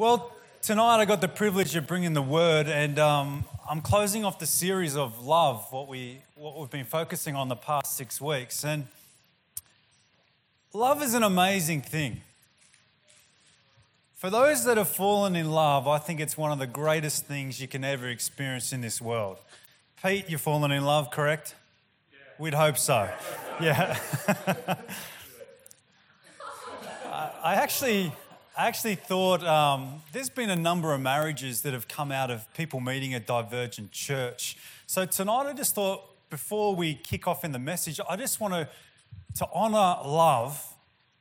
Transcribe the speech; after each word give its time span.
Well, 0.00 0.32
tonight 0.62 0.96
I 0.96 1.04
got 1.04 1.20
the 1.20 1.28
privilege 1.28 1.76
of 1.76 1.86
bringing 1.86 2.14
the 2.14 2.22
word, 2.22 2.68
and 2.68 2.98
um, 2.98 3.44
I'm 3.68 3.82
closing 3.82 4.24
off 4.24 4.38
the 4.38 4.46
series 4.46 4.96
of 4.96 5.26
love, 5.26 5.70
what, 5.72 5.88
we, 5.88 6.22
what 6.36 6.58
we've 6.58 6.70
been 6.70 6.86
focusing 6.86 7.36
on 7.36 7.48
the 7.48 7.54
past 7.54 7.98
six 7.98 8.18
weeks. 8.18 8.64
And 8.64 8.86
love 10.72 11.02
is 11.02 11.12
an 11.12 11.22
amazing 11.22 11.82
thing. 11.82 12.22
For 14.14 14.30
those 14.30 14.64
that 14.64 14.78
have 14.78 14.88
fallen 14.88 15.36
in 15.36 15.50
love, 15.50 15.86
I 15.86 15.98
think 15.98 16.18
it's 16.18 16.34
one 16.34 16.50
of 16.50 16.58
the 16.58 16.66
greatest 16.66 17.26
things 17.26 17.60
you 17.60 17.68
can 17.68 17.84
ever 17.84 18.08
experience 18.08 18.72
in 18.72 18.80
this 18.80 19.02
world. 19.02 19.36
Pete, 20.02 20.30
you've 20.30 20.40
fallen 20.40 20.72
in 20.72 20.86
love, 20.86 21.10
correct? 21.10 21.54
Yeah. 22.10 22.18
We'd 22.38 22.54
hope 22.54 22.78
so. 22.78 23.10
Yeah. 23.60 23.98
I 27.42 27.56
actually, 27.56 28.14
I 28.60 28.66
actually 28.66 28.96
thought 28.96 29.42
um, 29.42 30.02
there's 30.12 30.28
been 30.28 30.50
a 30.50 30.54
number 30.54 30.92
of 30.92 31.00
marriages 31.00 31.62
that 31.62 31.72
have 31.72 31.88
come 31.88 32.12
out 32.12 32.30
of 32.30 32.46
people 32.52 32.78
meeting 32.78 33.14
at 33.14 33.26
Divergent 33.26 33.90
Church. 33.90 34.58
So 34.86 35.06
tonight, 35.06 35.46
I 35.46 35.54
just 35.54 35.74
thought 35.74 36.02
before 36.28 36.74
we 36.74 36.92
kick 36.92 37.26
off 37.26 37.42
in 37.42 37.52
the 37.52 37.58
message, 37.58 37.98
I 38.06 38.16
just 38.16 38.38
want 38.38 38.52
to 38.52 38.68
to 39.36 39.48
honour 39.54 40.06
love. 40.06 40.62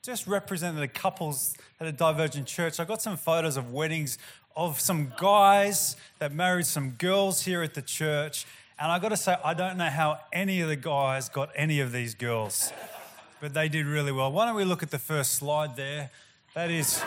Just 0.04 0.28
represented 0.28 0.82
the 0.82 0.90
couples 0.90 1.56
at 1.80 1.88
a 1.88 1.94
Divergent 1.94 2.46
Church. 2.46 2.78
I 2.78 2.84
got 2.84 3.02
some 3.02 3.16
photos 3.16 3.56
of 3.56 3.72
weddings 3.72 4.18
of 4.58 4.82
some 4.82 5.14
guys 5.18 5.96
that 6.18 6.34
married 6.34 6.66
some 6.66 6.90
girls 6.90 7.44
here 7.44 7.64
at 7.64 7.74
the 7.74 7.82
church. 7.82 8.46
And 8.78 8.92
I 8.92 9.00
got 9.00 9.10
to 9.10 9.18
say, 9.18 9.38
I 9.46 9.54
don't 9.54 9.78
know 9.78 9.90
how 9.90 10.20
any 10.34 10.60
of 10.60 10.68
the 10.68 10.76
guys 10.76 11.30
got 11.30 11.52
any 11.56 11.80
of 11.80 11.94
these 11.94 12.16
girls 12.16 12.74
but 13.42 13.54
they 13.54 13.70
did 13.70 13.86
really 13.86 14.12
well. 14.12 14.32
Why 14.32 14.46
don't 14.46 14.56
we 14.56 14.66
look 14.66 14.84
at 14.84 14.92
the 14.92 15.00
first 15.00 15.34
slide 15.34 15.76
there? 15.76 16.10
That 16.56 16.72
is, 16.72 17.04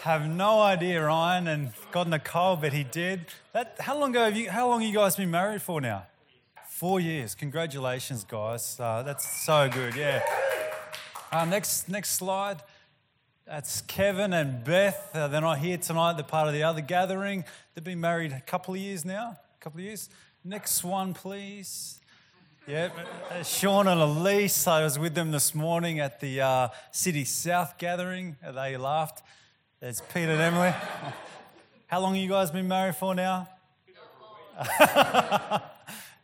have 0.00 0.28
no 0.28 0.60
idea, 0.60 1.04
Ryan, 1.04 1.46
and 1.46 1.70
God 1.92 2.08
Nicole, 2.08 2.56
but 2.56 2.72
he 2.72 2.82
did. 2.82 3.26
That, 3.52 3.76
how 3.78 3.96
long 3.96 4.10
ago 4.10 4.24
have 4.24 4.36
you? 4.36 4.50
How 4.50 4.68
long 4.68 4.82
you 4.82 4.92
guys 4.92 5.14
been 5.14 5.30
married 5.30 5.62
for 5.62 5.80
now? 5.80 6.06
Four 6.66 6.98
years. 6.98 7.36
Congratulations, 7.36 8.24
guys. 8.24 8.80
Uh, 8.80 9.04
that's 9.04 9.44
so 9.44 9.68
good. 9.72 9.94
Yeah. 9.94 10.24
Uh, 11.30 11.44
next, 11.44 11.88
next 11.88 12.10
slide. 12.14 12.62
That's 13.46 13.82
Kevin 13.82 14.32
and 14.32 14.64
Beth. 14.64 15.10
Uh, 15.14 15.28
they're 15.28 15.40
not 15.40 15.58
here 15.58 15.78
tonight. 15.78 16.14
They're 16.14 16.24
part 16.24 16.48
of 16.48 16.54
the 16.54 16.64
other 16.64 16.80
gathering. 16.80 17.44
They've 17.74 17.84
been 17.84 18.00
married 18.00 18.32
a 18.32 18.40
couple 18.40 18.74
of 18.74 18.80
years 18.80 19.04
now. 19.04 19.38
A 19.60 19.62
couple 19.62 19.78
of 19.78 19.84
years. 19.84 20.10
Next 20.42 20.82
one, 20.82 21.14
please. 21.14 22.00
Yeah, 22.66 22.88
uh, 23.30 23.42
Sean 23.42 23.86
and 23.88 24.00
Elise, 24.00 24.66
I 24.66 24.84
was 24.84 24.98
with 24.98 25.14
them 25.14 25.32
this 25.32 25.54
morning 25.54 26.00
at 26.00 26.20
the 26.20 26.40
uh, 26.40 26.68
City 26.92 27.26
South 27.26 27.76
gathering. 27.76 28.36
They 28.42 28.78
laughed. 28.78 29.22
There's 29.80 30.00
Peter 30.00 30.30
and 30.32 30.40
Emily. 30.40 30.72
How 31.88 32.00
long 32.00 32.14
have 32.14 32.22
you 32.22 32.28
guys 32.30 32.50
been 32.50 32.66
married 32.66 32.96
for 32.96 33.14
now? 33.14 33.50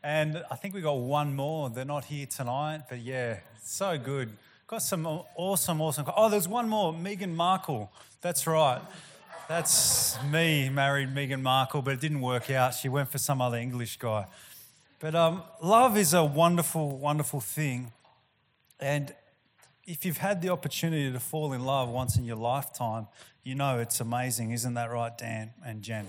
and 0.02 0.42
I 0.50 0.56
think 0.56 0.72
we 0.72 0.80
got 0.80 0.96
one 0.96 1.36
more. 1.36 1.68
They're 1.68 1.84
not 1.84 2.06
here 2.06 2.24
tonight, 2.24 2.84
but 2.88 3.00
yeah, 3.00 3.40
so 3.62 3.98
good. 3.98 4.30
Got 4.66 4.80
some 4.80 5.06
awesome, 5.06 5.82
awesome. 5.82 6.06
Oh, 6.16 6.30
there's 6.30 6.48
one 6.48 6.70
more, 6.70 6.94
Meghan 6.94 7.34
Markle. 7.34 7.92
That's 8.22 8.46
right. 8.46 8.80
That's 9.46 10.16
me, 10.32 10.70
married 10.70 11.14
Meghan 11.14 11.42
Markle, 11.42 11.82
but 11.82 11.92
it 11.92 12.00
didn't 12.00 12.22
work 12.22 12.48
out. 12.48 12.72
She 12.72 12.88
went 12.88 13.10
for 13.10 13.18
some 13.18 13.42
other 13.42 13.58
English 13.58 13.98
guy. 13.98 14.24
But 15.00 15.14
um, 15.14 15.42
love 15.62 15.96
is 15.96 16.12
a 16.12 16.22
wonderful, 16.22 16.98
wonderful 16.98 17.40
thing. 17.40 17.90
And 18.78 19.14
if 19.86 20.04
you've 20.04 20.18
had 20.18 20.42
the 20.42 20.50
opportunity 20.50 21.10
to 21.10 21.18
fall 21.18 21.54
in 21.54 21.64
love 21.64 21.88
once 21.88 22.16
in 22.16 22.24
your 22.24 22.36
lifetime, 22.36 23.06
you 23.42 23.54
know 23.54 23.78
it's 23.78 23.98
amazing. 24.00 24.50
Isn't 24.50 24.74
that 24.74 24.90
right, 24.90 25.16
Dan 25.16 25.52
and 25.64 25.82
Jen? 25.82 26.06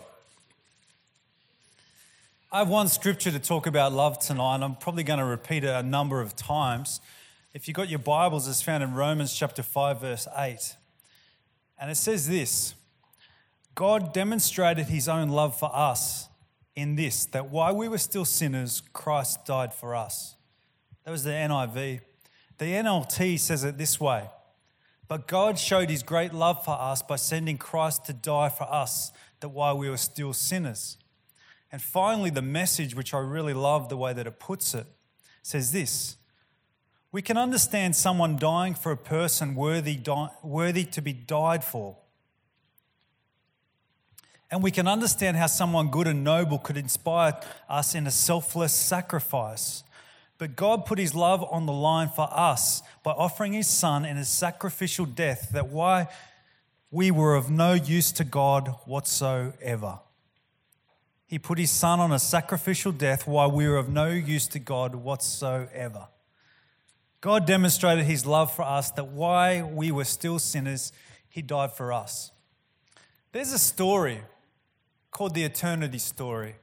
I 2.52 2.60
have 2.60 2.68
one 2.68 2.90
scripture 2.90 3.32
to 3.32 3.40
talk 3.40 3.66
about 3.66 3.94
love 3.94 4.20
tonight. 4.20 4.56
and 4.56 4.64
I'm 4.66 4.76
probably 4.76 5.04
going 5.04 5.20
to 5.20 5.26
repeat 5.26 5.64
it 5.64 5.70
a 5.74 5.84
number 5.84 6.20
of 6.20 6.36
times. 6.36 7.00
If 7.54 7.70
you've 7.70 7.76
got 7.76 7.88
your 7.88 8.00
Bibles, 8.00 8.46
it's 8.50 8.62
found 8.62 8.84
in 8.84 8.94
Romans 8.94 9.34
chapter 9.34 9.64
5, 9.64 10.02
verse 10.02 10.28
8. 10.38 10.76
And 11.80 11.90
it 11.90 11.96
says 11.96 12.28
this 12.28 12.76
God 13.74 14.14
demonstrated 14.14 14.88
his 14.88 15.08
own 15.08 15.30
love 15.30 15.58
for 15.58 15.74
us 15.74 16.28
in 16.76 16.96
this 16.96 17.26
that 17.28 17.50
while 17.50 17.76
we 17.76 17.88
were 17.88 17.98
still 17.98 18.26
sinners, 18.26 18.82
Christ 18.94 19.46
died 19.46 19.74
for 19.74 19.96
us. 19.96 20.36
That 21.04 21.12
was 21.12 21.24
the 21.24 21.32
NIV. 21.32 22.02
The 22.58 22.66
NLT 22.66 23.40
says 23.40 23.64
it 23.64 23.78
this 23.78 24.00
way 24.00 24.30
But 25.08 25.28
God 25.28 25.58
showed 25.58 25.90
his 25.90 26.04
great 26.04 26.34
love 26.34 26.64
for 26.64 26.80
us 26.80 27.02
by 27.02 27.16
sending 27.16 27.58
Christ 27.58 28.06
to 28.06 28.14
die 28.14 28.50
for 28.50 28.72
us, 28.72 29.12
that 29.40 29.50
while 29.50 29.78
we 29.78 29.90
were 29.90 29.98
still 29.98 30.34
sinners. 30.34 30.98
And 31.72 31.82
finally, 31.82 32.30
the 32.30 32.42
message, 32.42 32.96
which 32.96 33.14
I 33.14 33.20
really 33.20 33.54
love 33.54 33.88
the 33.88 33.98
way 33.98 34.14
that 34.14 34.28
it 34.28 34.40
puts 34.40 34.74
it, 34.74 34.86
says 35.42 35.72
this 35.72 36.18
We 37.12 37.22
can 37.22 37.38
understand 37.38 37.96
someone 37.96 38.38
dying 38.38 38.76
for 38.76 38.92
a 38.92 38.98
person 38.98 39.56
worthy, 39.56 40.00
worthy 40.44 40.84
to 40.86 41.02
be 41.02 41.14
died 41.14 41.64
for 41.64 41.98
and 44.52 44.62
we 44.62 44.70
can 44.70 44.88
understand 44.88 45.38
how 45.38 45.48
someone 45.48 45.90
good 45.90 46.08
and 46.08 46.26
noble 46.26 46.60
could 46.60 46.76
inspire 46.76 47.40
us 47.70 47.96
in 47.96 48.06
a 48.06 48.12
selfless 48.12 48.74
sacrifice. 48.74 49.84
But 50.38 50.58
God 50.58 50.86
put 50.86 51.00
his 51.00 51.16
love 51.16 51.46
on 51.50 51.66
the 51.66 51.72
line 51.72 52.10
for 52.10 52.28
us 52.30 52.84
by 53.02 53.12
offering 53.12 53.54
his 53.54 53.68
son 53.68 54.04
in 54.04 54.18
a 54.18 54.26
sacrificial 54.26 55.06
death 55.06 55.52
that 55.54 55.70
why 55.70 56.08
we 56.90 57.12
were 57.12 57.36
of 57.36 57.50
no 57.50 57.74
use 57.74 58.12
to 58.14 58.26
God 58.26 58.76
whatsoever. 58.86 60.00
He 61.28 61.40
put 61.40 61.58
his 61.58 61.72
son 61.72 62.02
on 62.02 62.12
a 62.12 62.20
sacrificial 62.20 62.92
death 62.92 63.26
while 63.26 63.50
we 63.50 63.66
were 63.70 63.78
of 63.78 63.88
no 63.88 64.10
use 64.10 64.48
to 64.48 64.60
God 64.60 64.96
whatsoever. 64.96 66.08
God 67.22 67.46
demonstrated 67.46 68.04
his 68.04 68.26
love 68.26 68.54
for 68.54 68.64
us 68.64 68.92
that 68.92 69.08
while 69.08 69.70
we 69.70 69.92
were 69.92 70.04
still 70.04 70.40
sinners, 70.40 70.92
he 71.30 71.42
died 71.42 71.72
for 71.72 71.94
us. 71.94 72.32
There's 73.32 73.54
a 73.54 73.60
story 73.60 74.20
called 75.12 75.34
The 75.36 75.44
Eternity 75.44 75.98
Story. 75.98 76.56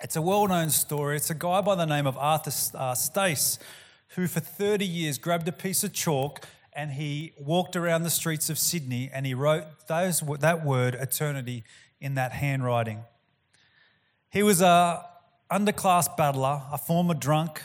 It's 0.00 0.16
a 0.16 0.22
well 0.22 0.48
known 0.48 0.70
story. 0.70 1.16
It's 1.16 1.28
a 1.28 1.34
guy 1.34 1.60
by 1.60 1.74
the 1.74 1.84
name 1.84 2.06
of 2.06 2.16
Arthur 2.16 2.50
uh, 2.76 2.94
Stace 2.94 3.58
who, 4.14 4.26
for 4.26 4.40
30 4.40 4.86
years, 4.86 5.18
grabbed 5.18 5.46
a 5.48 5.52
piece 5.52 5.84
of 5.84 5.92
chalk 5.92 6.46
and 6.72 6.92
he 6.92 7.32
walked 7.38 7.76
around 7.76 8.04
the 8.04 8.10
streets 8.10 8.48
of 8.48 8.58
Sydney 8.58 9.10
and 9.12 9.26
he 9.26 9.34
wrote 9.34 9.64
those, 9.86 10.20
that 10.40 10.64
word, 10.64 10.94
eternity, 10.94 11.62
in 12.00 12.14
that 12.14 12.32
handwriting. 12.32 13.00
He 14.30 14.42
was 14.42 14.62
a 14.62 15.04
underclass 15.50 16.16
battler, 16.16 16.62
a 16.72 16.78
former 16.78 17.14
drunk. 17.14 17.62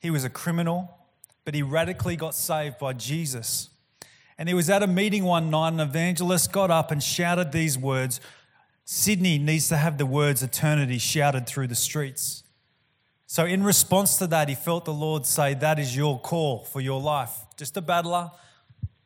He 0.00 0.10
was 0.10 0.22
a 0.22 0.30
criminal, 0.30 0.96
but 1.44 1.54
he 1.54 1.62
radically 1.62 2.14
got 2.14 2.34
saved 2.34 2.78
by 2.78 2.92
Jesus. 2.92 3.70
And 4.38 4.48
he 4.48 4.54
was 4.54 4.70
at 4.70 4.82
a 4.82 4.86
meeting 4.86 5.24
one 5.24 5.50
night, 5.50 5.72
an 5.72 5.80
evangelist 5.80 6.52
got 6.52 6.70
up 6.70 6.92
and 6.92 7.02
shouted 7.02 7.50
these 7.50 7.76
words 7.76 8.20
Sydney 8.88 9.36
needs 9.36 9.68
to 9.68 9.76
have 9.76 9.98
the 9.98 10.06
words 10.06 10.44
eternity 10.44 10.98
shouted 10.98 11.44
through 11.44 11.66
the 11.66 11.74
streets. 11.74 12.44
So, 13.26 13.44
in 13.44 13.64
response 13.64 14.16
to 14.18 14.28
that, 14.28 14.48
he 14.48 14.54
felt 14.54 14.84
the 14.84 14.94
Lord 14.94 15.26
say, 15.26 15.54
That 15.54 15.80
is 15.80 15.96
your 15.96 16.20
call 16.20 16.60
for 16.60 16.80
your 16.80 17.00
life. 17.00 17.36
Just 17.56 17.76
a 17.76 17.80
battler. 17.80 18.30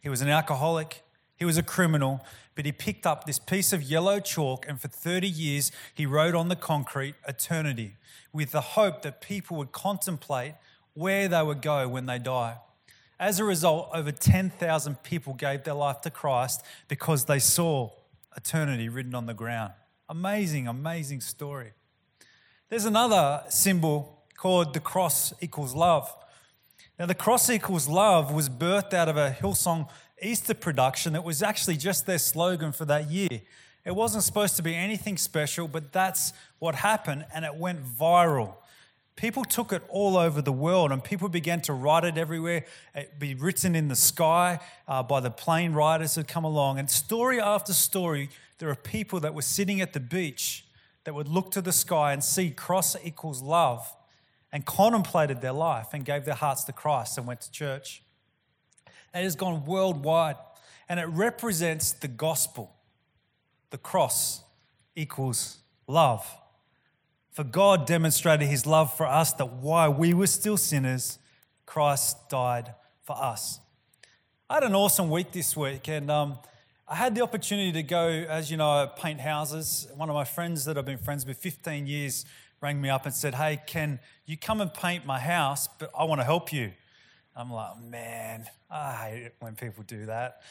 He 0.02 0.10
was 0.10 0.20
an 0.20 0.28
alcoholic. 0.28 1.02
He 1.34 1.46
was 1.46 1.56
a 1.56 1.62
criminal. 1.62 2.22
But 2.54 2.66
he 2.66 2.72
picked 2.72 3.06
up 3.06 3.24
this 3.24 3.38
piece 3.38 3.72
of 3.72 3.82
yellow 3.82 4.20
chalk, 4.20 4.66
and 4.68 4.78
for 4.78 4.88
30 4.88 5.26
years, 5.26 5.72
he 5.94 6.04
wrote 6.04 6.34
on 6.34 6.48
the 6.48 6.56
concrete 6.56 7.14
eternity 7.26 7.96
with 8.34 8.52
the 8.52 8.60
hope 8.60 9.00
that 9.00 9.22
people 9.22 9.56
would 9.56 9.72
contemplate 9.72 10.52
where 10.92 11.26
they 11.26 11.42
would 11.42 11.62
go 11.62 11.88
when 11.88 12.04
they 12.04 12.18
die. 12.18 12.58
As 13.18 13.40
a 13.40 13.44
result, 13.44 13.88
over 13.94 14.12
10,000 14.12 15.02
people 15.02 15.32
gave 15.32 15.64
their 15.64 15.72
life 15.72 16.02
to 16.02 16.10
Christ 16.10 16.62
because 16.86 17.24
they 17.24 17.38
saw 17.38 17.92
eternity 18.36 18.88
written 18.88 19.14
on 19.14 19.26
the 19.26 19.34
ground. 19.34 19.72
Amazing, 20.08 20.66
amazing 20.66 21.20
story. 21.20 21.72
There's 22.68 22.84
another 22.84 23.42
symbol 23.48 24.24
called 24.36 24.74
the 24.74 24.80
cross 24.80 25.32
equals 25.40 25.74
love. 25.74 26.14
Now, 26.98 27.06
the 27.06 27.14
cross 27.14 27.48
equals 27.50 27.88
love 27.88 28.32
was 28.32 28.48
birthed 28.48 28.92
out 28.92 29.08
of 29.08 29.16
a 29.16 29.30
Hillsong 29.30 29.88
Easter 30.22 30.54
production 30.54 31.14
that 31.14 31.24
was 31.24 31.42
actually 31.42 31.76
just 31.76 32.06
their 32.06 32.18
slogan 32.18 32.72
for 32.72 32.84
that 32.84 33.10
year. 33.10 33.40
It 33.84 33.94
wasn't 33.94 34.24
supposed 34.24 34.56
to 34.56 34.62
be 34.62 34.74
anything 34.74 35.16
special, 35.16 35.66
but 35.66 35.92
that's 35.92 36.32
what 36.58 36.74
happened, 36.74 37.24
and 37.34 37.44
it 37.44 37.54
went 37.54 37.84
viral 37.84 38.54
people 39.20 39.44
took 39.44 39.70
it 39.70 39.82
all 39.90 40.16
over 40.16 40.40
the 40.40 40.52
world 40.52 40.90
and 40.90 41.04
people 41.04 41.28
began 41.28 41.60
to 41.60 41.74
write 41.74 42.04
it 42.04 42.16
everywhere. 42.16 42.64
It 42.94 43.18
be 43.18 43.34
written 43.34 43.76
in 43.76 43.88
the 43.88 43.94
sky 43.94 44.60
uh, 44.88 45.02
by 45.02 45.20
the 45.20 45.30
plane 45.30 45.74
riders 45.74 46.14
who 46.14 46.24
come 46.24 46.44
along. 46.44 46.78
And 46.78 46.90
story 46.90 47.38
after 47.38 47.74
story, 47.74 48.30
there 48.58 48.70
are 48.70 48.74
people 48.74 49.20
that 49.20 49.34
were 49.34 49.42
sitting 49.42 49.82
at 49.82 49.92
the 49.92 50.00
beach 50.00 50.64
that 51.04 51.14
would 51.14 51.28
look 51.28 51.50
to 51.50 51.60
the 51.60 51.72
sky 51.72 52.14
and 52.14 52.24
see 52.24 52.50
cross 52.50 52.96
equals 53.04 53.42
love 53.42 53.94
and 54.52 54.64
contemplated 54.64 55.42
their 55.42 55.52
life 55.52 55.88
and 55.92 56.06
gave 56.06 56.24
their 56.24 56.34
hearts 56.34 56.64
to 56.64 56.72
Christ 56.72 57.18
and 57.18 57.26
went 57.26 57.42
to 57.42 57.50
church. 57.50 58.02
It 59.14 59.22
has 59.22 59.36
gone 59.36 59.66
worldwide 59.66 60.36
and 60.88 60.98
it 60.98 61.06
represents 61.06 61.92
the 61.92 62.08
gospel. 62.08 62.74
the 63.68 63.78
cross 63.78 64.42
equals 64.96 65.58
love. 65.86 66.39
For 67.30 67.44
God 67.44 67.86
demonstrated 67.86 68.48
his 68.48 68.66
love 68.66 68.96
for 68.96 69.06
us 69.06 69.32
that 69.34 69.52
while 69.52 69.92
we 69.92 70.14
were 70.14 70.26
still 70.26 70.56
sinners, 70.56 71.18
Christ 71.64 72.28
died 72.28 72.74
for 73.02 73.16
us. 73.16 73.60
I 74.48 74.54
had 74.54 74.64
an 74.64 74.74
awesome 74.74 75.10
week 75.10 75.30
this 75.30 75.56
week, 75.56 75.86
and 75.88 76.10
um, 76.10 76.38
I 76.88 76.96
had 76.96 77.14
the 77.14 77.20
opportunity 77.20 77.70
to 77.70 77.84
go, 77.84 78.08
as 78.08 78.50
you 78.50 78.56
know, 78.56 78.90
paint 78.96 79.20
houses. 79.20 79.86
One 79.94 80.08
of 80.08 80.14
my 80.14 80.24
friends 80.24 80.64
that 80.64 80.76
I've 80.76 80.84
been 80.84 80.98
friends 80.98 81.24
with 81.24 81.36
15 81.36 81.86
years 81.86 82.24
rang 82.60 82.80
me 82.80 82.88
up 82.88 83.06
and 83.06 83.14
said, 83.14 83.36
Hey, 83.36 83.60
can 83.64 84.00
you 84.26 84.36
come 84.36 84.60
and 84.60 84.74
paint 84.74 85.06
my 85.06 85.20
house? 85.20 85.68
But 85.68 85.92
I 85.96 86.02
want 86.04 86.20
to 86.20 86.24
help 86.24 86.52
you. 86.52 86.72
I'm 87.36 87.52
like, 87.52 87.80
Man, 87.80 88.46
I 88.68 88.92
hate 88.92 89.22
it 89.22 89.34
when 89.38 89.54
people 89.54 89.84
do 89.86 90.06
that. 90.06 90.42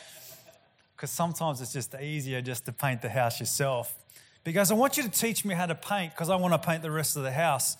Because 0.95 1.11
sometimes 1.11 1.59
it's 1.59 1.73
just 1.73 1.93
easier 1.95 2.41
just 2.41 2.65
to 2.67 2.71
paint 2.71 3.01
the 3.01 3.09
house 3.09 3.41
yourself. 3.41 3.93
Because 4.43 4.71
I 4.71 4.73
want 4.75 4.97
you 4.97 5.03
to 5.03 5.09
teach 5.09 5.43
me 5.45 5.53
how 5.53 5.65
to 5.65 5.75
paint 5.75 6.13
because 6.13 6.29
I 6.29 6.35
want 6.35 6.53
to 6.53 6.67
paint 6.67 6.81
the 6.81 6.91
rest 6.91 7.15
of 7.17 7.23
the 7.23 7.31
house. 7.31 7.77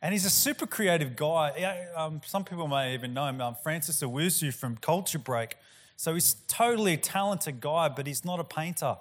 And 0.00 0.12
he's 0.12 0.24
a 0.24 0.30
super 0.30 0.66
creative 0.66 1.16
guy. 1.16 1.86
Um, 1.96 2.20
some 2.24 2.44
people 2.44 2.68
may 2.68 2.94
even 2.94 3.14
know 3.14 3.26
him, 3.26 3.40
um, 3.40 3.56
Francis 3.62 4.00
Owusu 4.02 4.54
from 4.54 4.76
Culture 4.76 5.18
Break. 5.18 5.56
So 5.96 6.14
he's 6.14 6.36
totally 6.46 6.92
a 6.92 6.96
talented 6.96 7.60
guy, 7.60 7.88
but 7.88 8.06
he's 8.06 8.24
not 8.24 8.38
a 8.38 8.44
painter. 8.44 8.96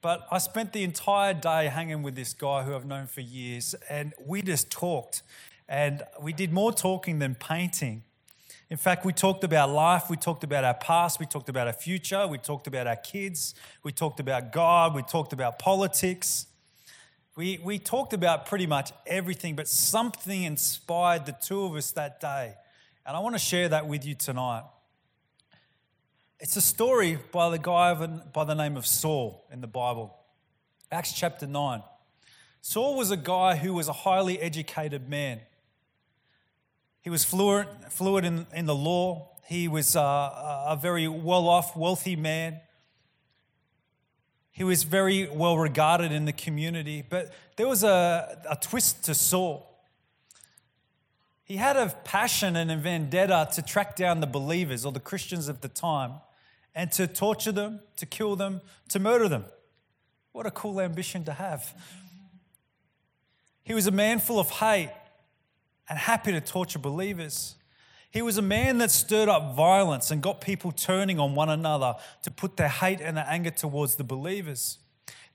But 0.00 0.26
I 0.30 0.38
spent 0.38 0.72
the 0.72 0.82
entire 0.82 1.34
day 1.34 1.66
hanging 1.66 2.02
with 2.02 2.16
this 2.16 2.32
guy 2.32 2.64
who 2.64 2.74
I've 2.74 2.84
known 2.86 3.06
for 3.06 3.20
years, 3.20 3.74
and 3.88 4.12
we 4.24 4.42
just 4.42 4.70
talked. 4.70 5.22
And 5.68 6.02
we 6.20 6.32
did 6.32 6.52
more 6.52 6.72
talking 6.72 7.18
than 7.18 7.34
painting. 7.34 8.02
In 8.70 8.76
fact, 8.76 9.06
we 9.06 9.14
talked 9.14 9.44
about 9.44 9.70
life, 9.70 10.10
we 10.10 10.16
talked 10.18 10.44
about 10.44 10.62
our 10.62 10.74
past, 10.74 11.18
we 11.18 11.24
talked 11.24 11.48
about 11.48 11.66
our 11.66 11.72
future, 11.72 12.26
we 12.26 12.36
talked 12.36 12.66
about 12.66 12.86
our 12.86 12.96
kids, 12.96 13.54
we 13.82 13.92
talked 13.92 14.20
about 14.20 14.52
God, 14.52 14.94
we 14.94 15.02
talked 15.02 15.32
about 15.32 15.58
politics. 15.58 16.46
We, 17.34 17.60
we 17.64 17.78
talked 17.78 18.12
about 18.12 18.46
pretty 18.46 18.66
much 18.66 18.92
everything, 19.06 19.54
but 19.54 19.68
something 19.68 20.42
inspired 20.42 21.24
the 21.24 21.32
two 21.32 21.64
of 21.64 21.76
us 21.76 21.92
that 21.92 22.20
day. 22.20 22.54
And 23.06 23.16
I 23.16 23.20
want 23.20 23.36
to 23.36 23.38
share 23.38 23.68
that 23.70 23.86
with 23.86 24.04
you 24.04 24.14
tonight. 24.14 24.64
It's 26.40 26.56
a 26.56 26.60
story 26.60 27.18
by 27.32 27.48
the 27.48 27.58
guy 27.58 27.94
by 27.94 28.44
the 28.44 28.54
name 28.54 28.76
of 28.76 28.86
Saul 28.86 29.46
in 29.50 29.60
the 29.60 29.66
Bible, 29.66 30.14
Acts 30.92 31.12
chapter 31.12 31.46
9. 31.46 31.82
Saul 32.60 32.96
was 32.96 33.10
a 33.10 33.16
guy 33.16 33.56
who 33.56 33.72
was 33.72 33.88
a 33.88 33.92
highly 33.92 34.38
educated 34.40 35.08
man. 35.08 35.40
He 37.08 37.10
was 37.10 37.24
fluent, 37.24 37.90
fluent 37.90 38.26
in, 38.26 38.46
in 38.52 38.66
the 38.66 38.74
law. 38.74 39.30
He 39.46 39.66
was 39.66 39.96
uh, 39.96 40.02
a 40.02 40.78
very 40.78 41.08
well 41.08 41.48
off, 41.48 41.74
wealthy 41.74 42.16
man. 42.16 42.60
He 44.50 44.62
was 44.62 44.82
very 44.82 45.26
well 45.26 45.56
regarded 45.56 46.12
in 46.12 46.26
the 46.26 46.34
community, 46.34 47.02
but 47.08 47.32
there 47.56 47.66
was 47.66 47.82
a, 47.82 48.38
a 48.50 48.56
twist 48.56 49.04
to 49.04 49.14
Saul. 49.14 49.66
He 51.44 51.56
had 51.56 51.78
a 51.78 51.88
passion 52.04 52.56
and 52.56 52.70
a 52.70 52.76
vendetta 52.76 53.48
to 53.54 53.62
track 53.62 53.96
down 53.96 54.20
the 54.20 54.26
believers 54.26 54.84
or 54.84 54.92
the 54.92 55.00
Christians 55.00 55.48
of 55.48 55.62
the 55.62 55.68
time 55.68 56.12
and 56.74 56.92
to 56.92 57.06
torture 57.06 57.52
them, 57.52 57.80
to 57.96 58.04
kill 58.04 58.36
them, 58.36 58.60
to 58.90 58.98
murder 58.98 59.30
them. 59.30 59.46
What 60.32 60.44
a 60.44 60.50
cool 60.50 60.78
ambition 60.78 61.24
to 61.24 61.32
have. 61.32 61.72
He 63.62 63.72
was 63.72 63.86
a 63.86 63.92
man 63.92 64.18
full 64.18 64.38
of 64.38 64.50
hate 64.50 64.90
and 65.88 65.98
happy 65.98 66.32
to 66.32 66.40
torture 66.40 66.78
believers. 66.78 67.56
He 68.10 68.22
was 68.22 68.38
a 68.38 68.42
man 68.42 68.78
that 68.78 68.90
stirred 68.90 69.28
up 69.28 69.54
violence 69.54 70.10
and 70.10 70.22
got 70.22 70.40
people 70.40 70.72
turning 70.72 71.20
on 71.20 71.34
one 71.34 71.50
another 71.50 71.94
to 72.22 72.30
put 72.30 72.56
their 72.56 72.68
hate 72.68 73.00
and 73.00 73.16
their 73.16 73.26
anger 73.28 73.50
towards 73.50 73.96
the 73.96 74.04
believers. 74.04 74.78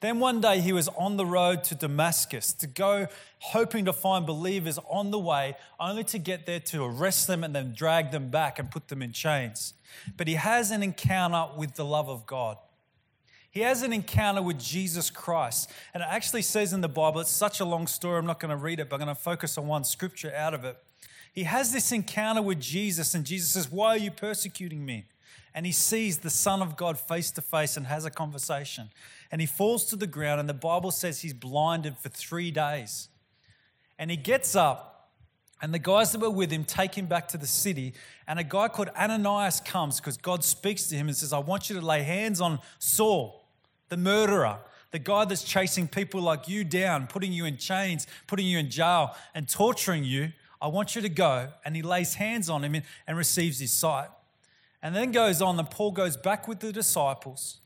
Then 0.04 0.20
one 0.20 0.42
day 0.42 0.60
he 0.60 0.74
was 0.74 0.90
on 0.90 1.16
the 1.16 1.26
road 1.26 1.64
to 1.66 1.76
Damascus 1.76 2.52
to 2.56 2.68
go, 2.68 3.08
hoping 3.40 3.86
to 3.86 3.94
find 3.94 4.26
believers 4.26 4.78
on 4.90 5.12
the 5.12 5.20
way, 5.20 5.56
only 5.80 6.04
to 6.06 6.18
get 6.18 6.46
there 6.46 6.60
to 6.60 6.84
arrest 6.84 7.28
them 7.28 7.42
and 7.42 7.56
then 7.56 7.74
drag 7.74 8.12
them 8.12 8.30
back 8.30 8.60
and 8.60 8.70
put 8.70 8.90
them 8.90 9.02
in 9.02 9.14
chains. 9.14 9.74
But 10.18 10.28
he 10.28 10.34
has 10.34 10.72
an 10.72 10.84
encounter 10.84 11.48
with 11.56 11.76
the 11.76 11.86
love 11.86 12.10
of 12.10 12.26
God. 12.26 12.58
He 13.54 13.60
has 13.60 13.84
an 13.84 13.94
encounter 13.94 14.42
with 14.42 14.60
Jesus 14.60 15.12
Christ. 15.12 15.70
And 15.94 16.02
it 16.02 16.08
actually 16.10 16.42
says 16.42 16.74
in 16.74 16.82
the 16.82 16.90
Bible, 16.90 17.22
it's 17.22 17.30
such 17.30 17.60
a 17.60 17.66
long 17.66 17.86
story, 17.86 18.18
I'm 18.18 18.26
not 18.26 18.40
going 18.40 18.50
to 18.50 18.58
read 18.58 18.80
it, 18.80 18.90
but 18.90 18.96
I'm 18.96 19.06
going 19.06 19.16
to 19.16 19.22
focus 19.22 19.60
on 19.60 19.68
one 19.68 19.84
scripture 19.84 20.34
out 20.36 20.56
of 20.56 20.66
it. 20.66 20.76
He 21.32 21.44
has 21.44 21.72
this 21.72 21.92
encounter 21.92 22.42
with 22.42 22.60
Jesus, 22.60 23.14
and 23.14 23.24
Jesus 23.24 23.52
says, 23.52 23.72
Why 23.72 23.90
are 23.90 23.98
you 23.98 24.10
persecuting 24.10 24.84
me? 24.84 25.06
And 25.54 25.68
he 25.68 25.72
sees 25.72 26.18
the 26.18 26.32
Son 26.32 26.64
of 26.64 26.76
God 26.76 27.00
face 27.00 27.30
to 27.30 27.42
face 27.42 27.78
and 27.78 27.86
has 27.86 28.06
a 28.06 28.10
conversation. 28.10 28.90
And 29.32 29.40
he 29.40 29.46
falls 29.46 29.86
to 29.86 29.96
the 29.96 30.08
ground, 30.08 30.40
and 30.40 30.50
the 30.50 30.56
Bible 30.56 30.90
says 30.90 31.22
he's 31.22 31.34
blinded 31.34 32.00
for 32.00 32.10
three 32.10 32.50
days. 32.50 33.10
And 34.00 34.10
he 34.10 34.18
gets 34.18 34.56
up, 34.56 35.12
and 35.62 35.72
the 35.72 35.80
guys 35.80 36.12
that 36.12 36.22
were 36.22 36.30
with 36.32 36.50
him 36.50 36.64
take 36.64 36.96
him 36.96 37.06
back 37.06 37.28
to 37.30 37.38
the 37.38 37.46
city. 37.46 37.94
And 38.28 38.40
a 38.40 38.44
guy 38.44 38.68
called 38.68 38.90
Ananias 38.90 39.60
comes 39.60 40.00
because 40.00 40.18
God 40.18 40.44
speaks 40.44 40.88
to 40.88 40.96
him 40.96 41.08
and 41.08 41.16
says, 41.16 41.34
I 41.34 41.38
want 41.38 41.70
you 41.70 41.80
to 41.80 41.86
lay 41.86 42.02
hands 42.02 42.42
on 42.42 42.60
Saul, 42.80 43.43
the 43.89 43.97
murderer, 43.97 44.59
the 44.91 45.00
guy 45.00 45.25
that's 45.25 45.44
chasing 45.44 45.88
people 45.88 46.21
like 46.21 46.47
you 46.47 46.63
down, 46.63 47.07
putting 47.07 47.33
you 47.33 47.45
in 47.45 47.57
chains, 47.57 48.07
putting 48.27 48.45
you 48.45 48.57
in 48.57 48.69
jail, 48.69 49.15
and 49.33 49.50
torturing 49.50 50.03
you. 50.03 50.31
I 50.62 50.68
want 50.68 50.95
you 50.95 51.01
to 51.01 51.09
go. 51.09 51.50
And 51.65 51.75
he 51.75 51.81
lays 51.81 52.15
hands 52.15 52.50
on 52.50 52.63
him 52.63 52.81
and 53.07 53.18
receives 53.18 53.59
his 53.59 53.71
sight. 53.71 54.09
And 54.81 54.95
then 54.95 55.12
goes 55.12 55.41
on, 55.41 55.57
and 55.57 55.69
Paul 55.69 55.91
goes 55.91 56.18
back 56.18 56.47
with 56.47 56.59
the 56.59 56.71
disciples 56.71 57.59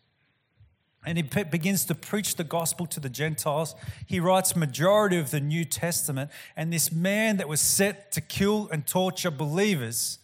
and 1.08 1.18
he 1.18 1.22
begins 1.22 1.86
to 1.86 1.96
preach 1.96 2.36
the 2.36 2.44
gospel 2.44 2.86
to 2.88 3.00
the 3.00 3.10
Gentiles. 3.10 3.76
He 4.06 4.20
writes 4.20 4.58
majority 4.58 5.18
of 5.18 5.32
the 5.32 5.40
New 5.40 5.64
Testament, 5.64 6.30
and 6.58 6.72
this 6.72 6.92
man 6.92 7.38
that 7.38 7.48
was 7.48 7.62
set 7.62 8.12
to 8.12 8.22
kill 8.22 8.68
and 8.74 8.86
torture 8.86 9.32
believers 9.32 10.20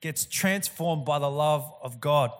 gets 0.00 0.24
transformed 0.24 1.04
by 1.04 1.18
the 1.18 1.30
love 1.30 1.72
of 1.82 2.00
God. 2.00 2.30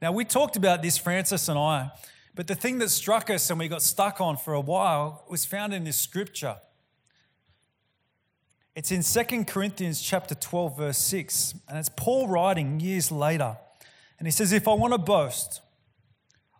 Now, 0.00 0.12
we 0.12 0.24
talked 0.24 0.56
about 0.56 0.82
this, 0.82 0.98
Francis 0.98 1.48
and 1.48 1.58
I, 1.58 1.90
but 2.34 2.46
the 2.46 2.54
thing 2.54 2.78
that 2.78 2.90
struck 2.90 3.30
us 3.30 3.48
and 3.48 3.58
we 3.58 3.68
got 3.68 3.82
stuck 3.82 4.20
on 4.20 4.36
for 4.36 4.54
a 4.54 4.60
while 4.60 5.24
was 5.28 5.44
found 5.44 5.72
in 5.72 5.84
this 5.84 5.96
scripture. 5.96 6.56
It's 8.74 8.92
in 8.92 9.02
2 9.02 9.44
Corinthians 9.44 10.02
chapter 10.02 10.34
12 10.34 10.76
verse 10.76 10.98
6 10.98 11.54
and 11.66 11.78
it's 11.78 11.88
Paul 11.88 12.28
writing 12.28 12.78
years 12.78 13.10
later. 13.10 13.56
And 14.18 14.26
he 14.26 14.32
says 14.32 14.52
if 14.52 14.68
I 14.68 14.74
want 14.74 14.92
to 14.92 14.98
boast 14.98 15.62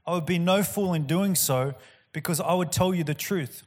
I 0.07 0.13
would 0.13 0.27
be 0.27 0.39
no 0.39 0.63
fool 0.63 0.95
in 0.95 1.07
doing 1.07 1.35
so 1.35 1.75
because 2.13 2.41
I 2.41 2.55
would 2.55 2.71
tell 2.71 2.95
you 2.95 3.05
the 3.05 3.15
truth. 3.15 3.65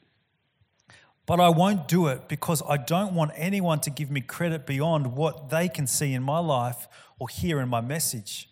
But 1.26 1.40
I 1.40 1.50
won't 1.50 1.88
do 1.88 2.08
it 2.08 2.28
because 2.28 2.64
I 2.68 2.78
don't 2.78 3.14
want 3.14 3.32
anyone 3.36 3.82
to 3.82 3.92
give 3.92 4.10
me 4.10 4.22
credit 4.22 4.66
beyond 4.66 5.16
what 5.16 5.50
they 5.50 5.68
can 5.68 5.86
see 5.86 6.14
in 6.14 6.24
my 6.24 6.40
life 6.40 6.88
or 7.20 7.30
hear 7.30 7.60
in 7.60 7.70
my 7.70 7.82
message, 7.82 8.49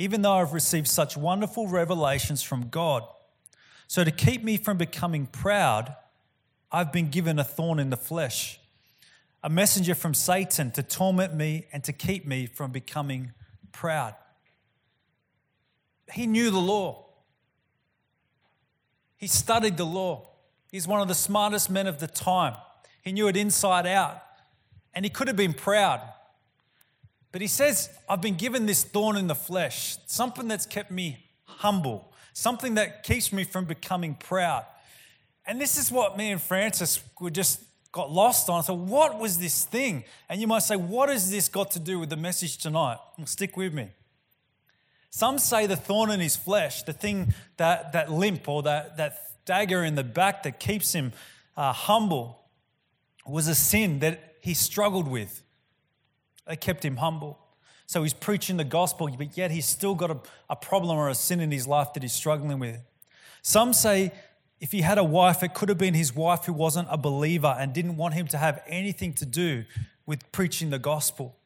even 0.00 0.22
though 0.22 0.32
I've 0.32 0.54
received 0.54 0.88
such 0.88 1.14
wonderful 1.14 1.68
revelations 1.68 2.42
from 2.42 2.68
God. 2.68 3.04
So, 3.86 4.02
to 4.02 4.10
keep 4.10 4.42
me 4.42 4.56
from 4.56 4.78
becoming 4.78 5.26
proud, 5.26 5.94
I've 6.72 6.90
been 6.90 7.10
given 7.10 7.38
a 7.38 7.44
thorn 7.44 7.78
in 7.78 7.90
the 7.90 7.96
flesh 7.96 8.58
a 9.42 9.48
messenger 9.48 9.94
from 9.94 10.12
Satan 10.12 10.70
to 10.72 10.82
torment 10.82 11.34
me 11.34 11.66
and 11.72 11.82
to 11.84 11.92
keep 11.92 12.26
me 12.26 12.46
from 12.46 12.72
becoming 12.72 13.32
proud. 13.72 14.14
He 16.12 16.26
knew 16.26 16.50
the 16.50 16.58
law, 16.58 17.06
he 19.16 19.26
studied 19.26 19.76
the 19.76 19.84
law. 19.84 20.28
He's 20.70 20.86
one 20.86 21.00
of 21.00 21.08
the 21.08 21.14
smartest 21.14 21.68
men 21.68 21.88
of 21.88 21.98
the 21.98 22.06
time. 22.06 22.54
He 23.02 23.10
knew 23.12 23.26
it 23.26 23.36
inside 23.36 23.86
out, 23.86 24.22
and 24.94 25.04
he 25.04 25.10
could 25.10 25.26
have 25.26 25.36
been 25.36 25.52
proud. 25.52 26.00
But 27.32 27.40
he 27.40 27.46
says, 27.46 27.90
I've 28.08 28.20
been 28.20 28.36
given 28.36 28.66
this 28.66 28.82
thorn 28.82 29.16
in 29.16 29.26
the 29.26 29.34
flesh, 29.34 29.96
something 30.06 30.48
that's 30.48 30.66
kept 30.66 30.90
me 30.90 31.26
humble, 31.44 32.12
something 32.32 32.74
that 32.74 33.02
keeps 33.02 33.32
me 33.32 33.44
from 33.44 33.66
becoming 33.66 34.14
proud. 34.14 34.64
And 35.46 35.60
this 35.60 35.76
is 35.76 35.92
what 35.92 36.16
me 36.16 36.32
and 36.32 36.40
Francis 36.40 37.02
were 37.20 37.30
just 37.30 37.62
got 37.92 38.10
lost 38.10 38.48
on. 38.48 38.62
So, 38.62 38.74
what 38.74 39.18
was 39.18 39.38
this 39.38 39.64
thing? 39.64 40.04
And 40.28 40.40
you 40.40 40.46
might 40.46 40.62
say, 40.62 40.76
what 40.76 41.08
has 41.08 41.30
this 41.30 41.48
got 41.48 41.70
to 41.72 41.78
do 41.78 41.98
with 41.98 42.10
the 42.10 42.16
message 42.16 42.58
tonight? 42.58 42.98
Well, 43.16 43.26
stick 43.26 43.56
with 43.56 43.72
me. 43.72 43.90
Some 45.10 45.38
say 45.38 45.66
the 45.66 45.76
thorn 45.76 46.10
in 46.10 46.20
his 46.20 46.36
flesh, 46.36 46.84
the 46.84 46.92
thing 46.92 47.34
that, 47.56 47.92
that 47.92 48.12
limp 48.12 48.48
or 48.48 48.62
that, 48.62 48.96
that 48.96 49.18
dagger 49.44 49.82
in 49.84 49.96
the 49.96 50.04
back 50.04 50.44
that 50.44 50.60
keeps 50.60 50.92
him 50.92 51.12
uh, 51.56 51.72
humble, 51.72 52.44
was 53.26 53.48
a 53.48 53.54
sin 53.54 53.98
that 54.00 54.36
he 54.40 54.54
struggled 54.54 55.08
with. 55.08 55.42
It 56.48 56.60
kept 56.60 56.84
him 56.84 56.96
humble. 56.96 57.38
So 57.86 58.02
he's 58.02 58.14
preaching 58.14 58.56
the 58.56 58.64
gospel, 58.64 59.08
but 59.08 59.36
yet 59.36 59.50
he's 59.50 59.66
still 59.66 59.94
got 59.94 60.10
a, 60.10 60.18
a 60.48 60.56
problem 60.56 60.96
or 60.96 61.08
a 61.08 61.14
sin 61.14 61.40
in 61.40 61.50
his 61.50 61.66
life 61.66 61.92
that 61.94 62.02
he's 62.02 62.12
struggling 62.12 62.58
with. 62.58 62.80
Some 63.42 63.72
say 63.72 64.12
if 64.60 64.72
he 64.72 64.82
had 64.82 64.98
a 64.98 65.04
wife, 65.04 65.42
it 65.42 65.54
could 65.54 65.68
have 65.68 65.78
been 65.78 65.94
his 65.94 66.14
wife 66.14 66.44
who 66.44 66.52
wasn't 66.52 66.86
a 66.90 66.98
believer 66.98 67.56
and 67.58 67.72
didn't 67.72 67.96
want 67.96 68.14
him 68.14 68.26
to 68.28 68.38
have 68.38 68.62
anything 68.66 69.14
to 69.14 69.26
do 69.26 69.64
with 70.06 70.30
preaching 70.32 70.70
the 70.70 70.78
gospel. 70.78 71.36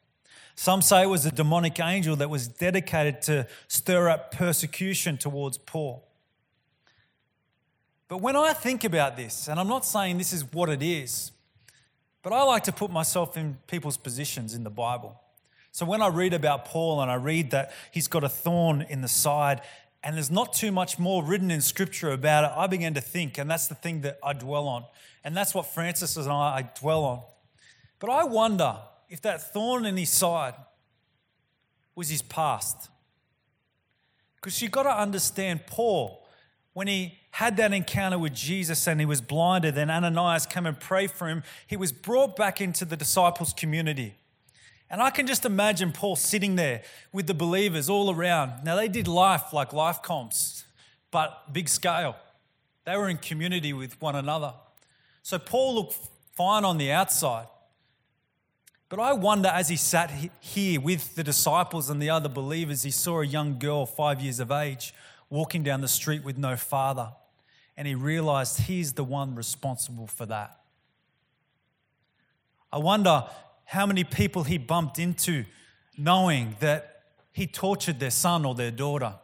Some 0.55 0.81
say 0.81 1.03
it 1.03 1.07
was 1.07 1.25
a 1.25 1.31
demonic 1.31 1.79
angel 1.79 2.15
that 2.17 2.29
was 2.29 2.47
dedicated 2.47 3.21
to 3.23 3.47
stir 3.67 4.09
up 4.09 4.31
persecution 4.31 5.17
towards 5.17 5.57
Paul. 5.57 6.07
But 8.07 8.19
when 8.19 8.35
I 8.35 8.53
think 8.53 8.83
about 8.83 9.17
this, 9.17 9.47
and 9.47 9.59
I'm 9.59 9.67
not 9.67 9.85
saying 9.85 10.17
this 10.17 10.31
is 10.31 10.51
what 10.53 10.69
it 10.69 10.83
is, 10.83 11.31
but 12.25 12.33
I 12.33 12.41
like 12.41 12.63
to 12.63 12.71
put 12.71 12.89
myself 12.89 13.37
in 13.37 13.59
people's 13.67 13.97
positions 13.97 14.55
in 14.55 14.63
the 14.63 14.71
Bible. 14.71 15.21
So 15.71 15.85
when 15.85 16.01
I 16.01 16.07
read 16.07 16.33
about 16.33 16.65
Paul 16.65 17.01
and 17.01 17.11
I 17.11 17.15
read 17.17 17.51
that 17.51 17.71
he's 17.91 18.07
got 18.07 18.23
a 18.23 18.29
thorn 18.29 18.81
in 18.81 19.01
the 19.01 19.07
side, 19.07 19.61
and 20.03 20.15
there's 20.15 20.31
not 20.31 20.51
too 20.51 20.71
much 20.71 20.97
more 20.97 21.23
written 21.23 21.51
in 21.51 21.61
scripture 21.61 22.09
about 22.09 22.45
it, 22.45 22.51
I 22.57 22.65
began 22.65 22.95
to 22.95 23.01
think, 23.01 23.37
and 23.37 23.47
that's 23.47 23.67
the 23.67 23.75
thing 23.75 24.01
that 24.01 24.17
I 24.23 24.33
dwell 24.33 24.67
on. 24.67 24.85
And 25.23 25.37
that's 25.37 25.53
what 25.53 25.67
Francis 25.67 26.17
and 26.17 26.31
I, 26.31 26.33
I 26.33 26.69
dwell 26.79 27.03
on. 27.03 27.21
But 27.99 28.09
I 28.09 28.23
wonder 28.23 28.75
if 29.07 29.21
that 29.21 29.53
thorn 29.53 29.85
in 29.85 29.95
his 29.95 30.09
side 30.09 30.55
was 31.93 32.09
his 32.09 32.23
past. 32.23 32.89
Because 34.37 34.63
you've 34.63 34.71
got 34.71 34.83
to 34.83 34.99
understand, 34.99 35.67
Paul, 35.67 36.24
when 36.75 36.87
he 36.87 37.17
had 37.31 37.55
that 37.55 37.71
encounter 37.71 38.19
with 38.19 38.33
Jesus 38.33 38.85
and 38.85 38.99
he 38.99 39.05
was 39.05 39.21
blinded, 39.21 39.75
then 39.75 39.89
Ananias 39.89 40.45
came 40.45 40.65
and 40.65 40.77
prayed 40.77 41.09
for 41.09 41.29
him, 41.29 41.41
he 41.65 41.77
was 41.77 41.93
brought 41.93 42.35
back 42.35 42.59
into 42.59 42.83
the 42.83 42.97
disciples' 42.97 43.53
community. 43.53 44.13
And 44.89 45.01
I 45.01 45.09
can 45.09 45.25
just 45.25 45.45
imagine 45.45 45.93
Paul 45.93 46.17
sitting 46.17 46.57
there 46.57 46.83
with 47.13 47.27
the 47.27 47.33
believers 47.33 47.89
all 47.89 48.13
around. 48.13 48.65
Now, 48.65 48.75
they 48.75 48.89
did 48.89 49.07
life 49.07 49.53
like 49.53 49.71
life 49.71 50.01
comps, 50.01 50.65
but 51.11 51.53
big 51.53 51.69
scale. 51.69 52.17
They 52.83 52.97
were 52.97 53.07
in 53.07 53.17
community 53.17 53.71
with 53.71 53.99
one 54.01 54.17
another. 54.17 54.53
So 55.23 55.39
Paul 55.39 55.75
looked 55.75 55.97
fine 56.33 56.65
on 56.65 56.77
the 56.77 56.91
outside. 56.91 57.47
But 58.89 58.99
I 58.99 59.13
wonder 59.13 59.47
as 59.47 59.69
he 59.69 59.77
sat 59.77 60.11
here 60.41 60.81
with 60.81 61.15
the 61.15 61.23
disciples 61.23 61.89
and 61.89 62.01
the 62.01 62.09
other 62.09 62.29
believers, 62.29 62.83
he 62.83 62.91
saw 62.91 63.21
a 63.21 63.25
young 63.25 63.59
girl, 63.59 63.85
five 63.85 64.19
years 64.19 64.41
of 64.41 64.51
age, 64.51 64.93
walking 65.29 65.63
down 65.63 65.81
the 65.81 65.87
street 65.87 66.23
with 66.23 66.37
no 66.37 66.55
father. 66.55 67.11
And 67.77 67.87
he 67.87 67.95
realized 67.95 68.61
he's 68.61 68.93
the 68.93 69.03
one 69.03 69.35
responsible 69.35 70.07
for 70.07 70.25
that. 70.25 70.59
I 72.71 72.77
wonder 72.77 73.25
how 73.65 73.85
many 73.85 74.03
people 74.03 74.43
he 74.43 74.57
bumped 74.57 74.99
into 74.99 75.45
knowing 75.97 76.55
that 76.59 77.03
he 77.31 77.47
tortured 77.47 77.99
their 77.99 78.11
son 78.11 78.45
or 78.45 78.55
their 78.55 78.71
daughter. 78.71 79.15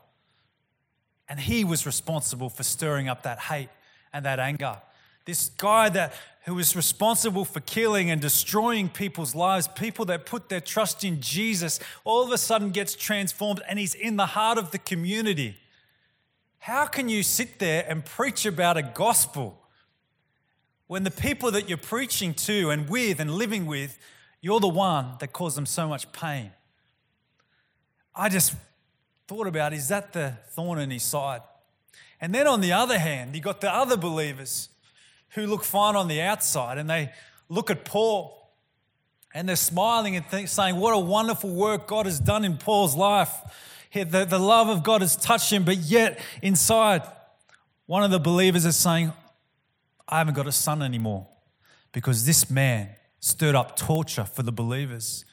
And 1.30 1.40
he 1.40 1.64
was 1.64 1.86
responsible 1.86 2.50
for 2.50 2.64
stirring 2.64 3.08
up 3.08 3.24
that 3.24 3.40
hate 3.40 3.70
and 4.12 4.26
that 4.26 4.40
anger. 4.40 4.78
This 5.26 5.50
guy 5.50 5.90
that 5.90 6.14
who 6.46 6.56
was 6.56 6.76
responsible 6.76 7.46
for 7.46 7.60
killing 7.60 8.10
and 8.10 8.20
destroying 8.20 8.90
people's 8.90 9.36
lives, 9.36 9.68
people 9.68 10.06
that 10.06 10.26
put 10.26 10.50
their 10.50 10.60
trust 10.60 11.04
in 11.04 11.22
Jesus, 11.22 11.80
all 12.04 12.24
of 12.24 12.32
a 12.32 12.38
sudden 12.38 12.72
gets 12.72 12.96
transformed 12.96 13.62
and 13.70 13.78
he's 13.78 13.94
in 13.94 14.18
the 14.18 14.26
heart 14.26 14.58
of 14.58 14.72
the 14.72 14.80
community. 14.80 15.58
How 16.62 16.86
can 16.86 17.10
you 17.10 17.24
sit 17.24 17.58
there 17.58 17.84
and 17.88 18.06
preach 18.06 18.46
about 18.46 18.78
a 18.78 18.84
gospel 18.84 19.60
when 20.86 21.04
the 21.04 21.10
people 21.10 21.50
that 21.50 21.68
you're 21.68 21.78
preaching 21.80 22.36
to 22.36 22.70
and 22.70 22.88
with 22.88 23.20
and 23.20 23.32
living 23.32 23.66
with, 23.66 23.98
you're 24.42 24.60
the 24.60 24.68
one 24.68 25.16
that 25.22 25.34
caused 25.34 25.58
them 25.58 25.66
so 25.66 25.88
much 25.88 26.12
pain? 26.12 26.52
I 28.14 28.30
just 28.30 28.54
thought 29.28 29.48
about 29.48 29.74
is 29.74 29.88
that 29.88 30.14
the 30.14 30.38
thorn 30.50 30.78
in 30.78 30.92
his 30.92 31.02
side? 31.02 31.42
And 32.22 32.32
then 32.32 32.46
on 32.46 32.62
the 32.62 32.74
other 32.74 33.00
hand, 33.00 33.36
you 33.36 33.42
got 33.42 33.60
the 33.60 33.74
other 33.74 33.98
believers 33.98 34.70
who 35.30 35.48
look 35.48 35.64
fine 35.64 35.96
on 35.96 36.08
the 36.08 36.22
outside 36.22 36.78
and 36.78 36.88
they 36.88 37.12
look 37.50 37.72
at 37.72 37.86
Paul 37.86 38.54
and 39.34 39.50
they're 39.50 39.56
smiling 39.56 40.16
and 40.16 40.24
think, 40.28 40.48
saying, 40.48 40.76
What 40.76 40.94
a 40.94 41.00
wonderful 41.00 41.50
work 41.50 41.88
God 41.88 42.06
has 42.06 42.20
done 42.20 42.46
in 42.46 42.58
Paul's 42.58 42.96
life. 42.96 43.34
The, 43.94 44.26
the 44.26 44.40
love 44.40 44.70
of 44.70 44.84
God 44.84 45.02
has 45.02 45.16
touched 45.16 45.52
him, 45.52 45.64
but 45.64 45.78
yet 45.78 46.20
inside, 46.42 47.04
one 47.86 48.04
of 48.04 48.12
the 48.12 48.20
believers 48.20 48.66
is 48.66 48.76
saying, 48.76 49.12
I 50.08 50.20
haven't 50.20 50.34
got 50.34 50.48
a 50.48 50.52
son 50.52 50.82
anymore 50.82 51.28
because 51.92 52.26
this 52.26 52.50
man 52.50 52.90
stirred 53.20 53.56
up 53.56 53.76
torture 53.76 54.24
for 54.24 54.44
the 54.44 54.52
believers 54.52 55.26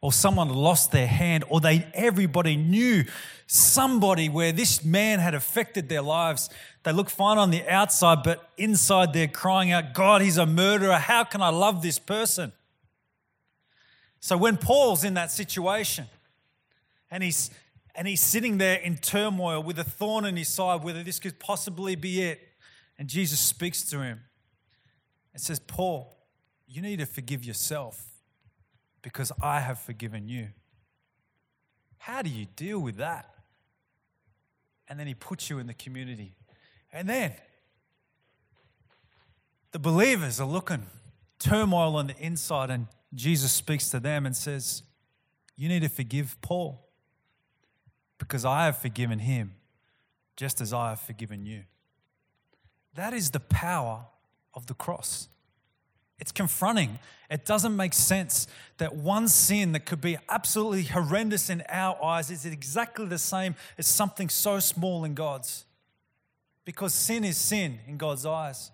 or 0.00 0.12
someone 0.12 0.48
lost 0.48 0.92
their 0.92 1.06
hand, 1.06 1.42
or 1.48 1.60
they 1.60 1.86
everybody 1.94 2.54
knew 2.54 3.04
somebody 3.46 4.28
where 4.28 4.52
this 4.52 4.84
man 4.84 5.18
had 5.18 5.34
affected 5.34 5.88
their 5.88 6.02
lives. 6.02 6.50
They 6.82 6.92
look 6.92 7.08
fine 7.08 7.38
on 7.38 7.50
the 7.50 7.66
outside, 7.68 8.22
but 8.22 8.50
inside 8.56 9.12
they're 9.12 9.26
crying 9.26 9.72
out, 9.72 9.94
God, 9.94 10.22
he's 10.22 10.36
a 10.36 10.46
murderer. 10.46 10.94
How 10.94 11.24
can 11.24 11.42
I 11.42 11.48
love 11.48 11.82
this 11.82 11.98
person? 11.98 12.52
So 14.20 14.36
when 14.36 14.56
Paul's 14.56 15.02
in 15.02 15.14
that 15.14 15.30
situation 15.30 16.06
and 17.10 17.22
he's 17.22 17.50
and 17.96 18.06
he's 18.06 18.20
sitting 18.20 18.58
there 18.58 18.76
in 18.76 18.98
turmoil 18.98 19.62
with 19.62 19.78
a 19.78 19.84
thorn 19.84 20.26
in 20.26 20.36
his 20.36 20.48
side, 20.48 20.84
whether 20.84 21.02
this 21.02 21.18
could 21.18 21.40
possibly 21.40 21.96
be 21.96 22.22
it, 22.22 22.40
and 22.98 23.08
Jesus 23.08 23.40
speaks 23.40 23.82
to 23.90 24.02
him 24.02 24.20
and 25.32 25.42
says, 25.42 25.58
Paul, 25.58 26.14
you 26.68 26.82
need 26.82 26.98
to 26.98 27.06
forgive 27.06 27.42
yourself 27.42 28.04
because 29.00 29.32
I 29.42 29.60
have 29.60 29.80
forgiven 29.80 30.28
you. 30.28 30.48
How 31.96 32.20
do 32.20 32.28
you 32.28 32.46
deal 32.54 32.78
with 32.78 32.98
that? 32.98 33.30
And 34.88 35.00
then 35.00 35.06
he 35.06 35.14
puts 35.14 35.48
you 35.48 35.58
in 35.58 35.66
the 35.66 35.74
community. 35.74 36.36
And 36.92 37.08
then 37.08 37.32
the 39.72 39.78
believers 39.78 40.38
are 40.38 40.46
looking, 40.46 40.86
turmoil 41.38 41.96
on 41.96 42.08
the 42.08 42.18
inside, 42.18 42.68
and 42.68 42.88
Jesus 43.14 43.52
speaks 43.52 43.88
to 43.90 44.00
them 44.00 44.26
and 44.26 44.36
says, 44.36 44.82
You 45.56 45.70
need 45.70 45.80
to 45.80 45.88
forgive 45.88 46.36
Paul 46.42 46.85
because 48.18 48.44
I 48.44 48.64
have 48.64 48.78
forgiven 48.78 49.20
him 49.20 49.54
just 50.36 50.60
as 50.60 50.72
I 50.72 50.90
have 50.90 51.00
forgiven 51.00 51.46
you. 51.46 51.62
That 52.94 53.12
is 53.12 53.30
the 53.30 53.40
power 53.40 54.06
of 54.54 54.66
the 54.66 54.74
cross. 54.74 55.28
It's 56.18 56.32
confronting. 56.32 56.98
It 57.30 57.44
doesn't 57.44 57.76
make 57.76 57.92
sense 57.92 58.46
that 58.78 58.94
one 58.94 59.28
sin 59.28 59.72
that 59.72 59.84
could 59.84 60.00
be 60.00 60.16
absolutely 60.28 60.84
horrendous 60.84 61.50
in 61.50 61.62
our 61.68 62.02
eyes 62.02 62.30
is 62.30 62.46
exactly 62.46 63.06
the 63.06 63.18
same 63.18 63.54
as 63.76 63.86
something 63.86 64.28
so 64.28 64.58
small 64.60 65.04
in 65.04 65.14
God's. 65.14 65.66
Because 66.64 66.94
sin 66.94 67.24
is 67.24 67.36
sin 67.36 67.80
in 67.86 67.98
God's 67.98 68.24
eyes. 68.24 68.70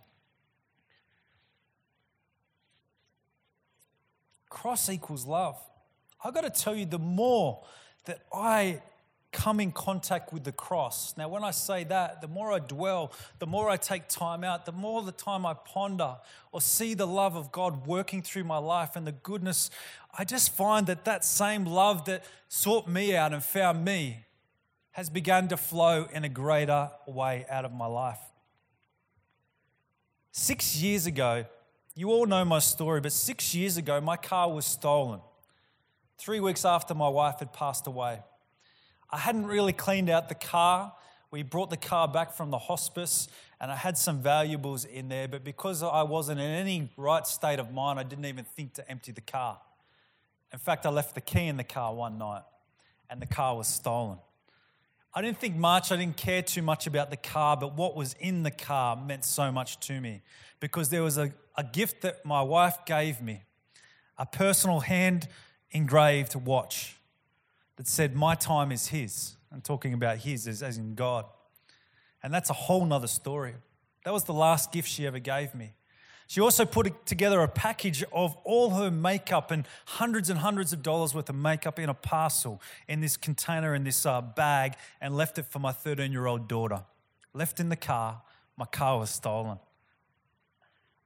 Cross 4.48 4.88
equals 4.90 5.26
love. 5.26 5.58
I've 6.24 6.34
got 6.34 6.42
to 6.42 6.50
tell 6.50 6.76
you, 6.76 6.86
the 6.86 6.98
more 6.98 7.64
that 8.04 8.20
I 8.32 8.80
come 9.32 9.60
in 9.60 9.72
contact 9.72 10.32
with 10.32 10.44
the 10.44 10.52
cross. 10.52 11.14
Now, 11.16 11.28
when 11.28 11.42
I 11.42 11.50
say 11.50 11.84
that, 11.84 12.20
the 12.20 12.28
more 12.28 12.52
I 12.52 12.58
dwell, 12.58 13.12
the 13.38 13.46
more 13.46 13.70
I 13.70 13.78
take 13.78 14.06
time 14.06 14.44
out, 14.44 14.66
the 14.66 14.72
more 14.72 15.02
the 15.02 15.10
time 15.10 15.46
I 15.46 15.54
ponder 15.54 16.16
or 16.52 16.60
see 16.60 16.94
the 16.94 17.06
love 17.06 17.34
of 17.34 17.50
God 17.50 17.86
working 17.86 18.22
through 18.22 18.44
my 18.44 18.58
life 18.58 18.94
and 18.94 19.06
the 19.06 19.12
goodness, 19.12 19.70
I 20.16 20.24
just 20.24 20.54
find 20.54 20.86
that 20.86 21.06
that 21.06 21.24
same 21.24 21.64
love 21.64 22.04
that 22.04 22.24
sought 22.48 22.86
me 22.86 23.16
out 23.16 23.32
and 23.32 23.42
found 23.42 23.84
me 23.84 24.26
has 24.92 25.08
begun 25.08 25.48
to 25.48 25.56
flow 25.56 26.06
in 26.12 26.24
a 26.24 26.28
greater 26.28 26.90
way 27.06 27.46
out 27.48 27.64
of 27.64 27.72
my 27.72 27.86
life. 27.86 28.20
Six 30.30 30.76
years 30.76 31.06
ago, 31.06 31.46
you 31.94 32.10
all 32.10 32.26
know 32.26 32.44
my 32.44 32.58
story, 32.58 33.00
but 33.00 33.12
six 33.12 33.54
years 33.54 33.78
ago, 33.78 34.00
my 34.00 34.16
car 34.16 34.50
was 34.52 34.66
stolen. 34.66 35.20
Three 36.18 36.40
weeks 36.40 36.64
after 36.64 36.94
my 36.94 37.08
wife 37.08 37.38
had 37.38 37.52
passed 37.52 37.86
away. 37.86 38.20
I 39.12 39.18
hadn't 39.18 39.46
really 39.46 39.74
cleaned 39.74 40.08
out 40.08 40.30
the 40.30 40.34
car. 40.34 40.94
We 41.30 41.42
brought 41.42 41.68
the 41.68 41.76
car 41.76 42.08
back 42.08 42.32
from 42.32 42.50
the 42.50 42.58
hospice 42.58 43.28
and 43.60 43.70
I 43.70 43.76
had 43.76 43.98
some 43.98 44.22
valuables 44.22 44.86
in 44.86 45.08
there, 45.08 45.28
but 45.28 45.44
because 45.44 45.82
I 45.82 46.02
wasn't 46.02 46.40
in 46.40 46.50
any 46.50 46.90
right 46.96 47.26
state 47.26 47.58
of 47.58 47.72
mind, 47.72 47.98
I 47.98 48.04
didn't 48.04 48.24
even 48.24 48.44
think 48.44 48.74
to 48.74 48.90
empty 48.90 49.12
the 49.12 49.20
car. 49.20 49.60
In 50.52 50.58
fact, 50.58 50.86
I 50.86 50.90
left 50.90 51.14
the 51.14 51.20
key 51.20 51.46
in 51.46 51.58
the 51.58 51.64
car 51.64 51.94
one 51.94 52.18
night 52.18 52.42
and 53.10 53.20
the 53.20 53.26
car 53.26 53.54
was 53.54 53.68
stolen. 53.68 54.18
I 55.14 55.20
didn't 55.20 55.38
think 55.38 55.56
much, 55.56 55.92
I 55.92 55.96
didn't 55.96 56.16
care 56.16 56.40
too 56.40 56.62
much 56.62 56.86
about 56.86 57.10
the 57.10 57.18
car, 57.18 57.56
but 57.56 57.76
what 57.76 57.94
was 57.94 58.14
in 58.18 58.44
the 58.44 58.50
car 58.50 58.96
meant 58.96 59.26
so 59.26 59.52
much 59.52 59.78
to 59.80 60.00
me 60.00 60.22
because 60.58 60.88
there 60.88 61.02
was 61.02 61.18
a, 61.18 61.32
a 61.54 61.64
gift 61.64 62.00
that 62.00 62.24
my 62.24 62.40
wife 62.40 62.78
gave 62.86 63.20
me 63.20 63.42
a 64.16 64.24
personal 64.24 64.80
hand 64.80 65.28
engraved 65.70 66.34
watch 66.34 66.96
that 67.82 67.88
said, 67.88 68.14
My 68.14 68.36
time 68.36 68.70
is 68.70 68.86
His. 68.86 69.34
I'm 69.52 69.60
talking 69.60 69.92
about 69.92 70.18
His 70.18 70.46
as, 70.46 70.62
as 70.62 70.78
in 70.78 70.94
God. 70.94 71.24
And 72.22 72.32
that's 72.32 72.48
a 72.48 72.52
whole 72.52 72.86
nother 72.86 73.08
story. 73.08 73.54
That 74.04 74.12
was 74.12 74.22
the 74.22 74.32
last 74.32 74.70
gift 74.70 74.88
she 74.88 75.04
ever 75.04 75.18
gave 75.18 75.52
me. 75.52 75.72
She 76.28 76.40
also 76.40 76.64
put 76.64 77.04
together 77.06 77.40
a 77.40 77.48
package 77.48 78.04
of 78.12 78.36
all 78.44 78.70
her 78.70 78.88
makeup 78.88 79.50
and 79.50 79.66
hundreds 79.86 80.30
and 80.30 80.38
hundreds 80.38 80.72
of 80.72 80.84
dollars 80.84 81.12
worth 81.12 81.28
of 81.28 81.34
makeup 81.34 81.80
in 81.80 81.88
a 81.88 81.94
parcel 81.94 82.62
in 82.86 83.00
this 83.00 83.16
container, 83.16 83.74
in 83.74 83.82
this 83.82 84.06
uh, 84.06 84.20
bag, 84.20 84.74
and 85.00 85.16
left 85.16 85.38
it 85.38 85.46
for 85.46 85.58
my 85.58 85.72
13 85.72 86.12
year 86.12 86.26
old 86.26 86.46
daughter. 86.46 86.84
Left 87.34 87.58
in 87.58 87.68
the 87.68 87.74
car. 87.74 88.22
My 88.56 88.66
car 88.66 89.00
was 89.00 89.10
stolen. 89.10 89.58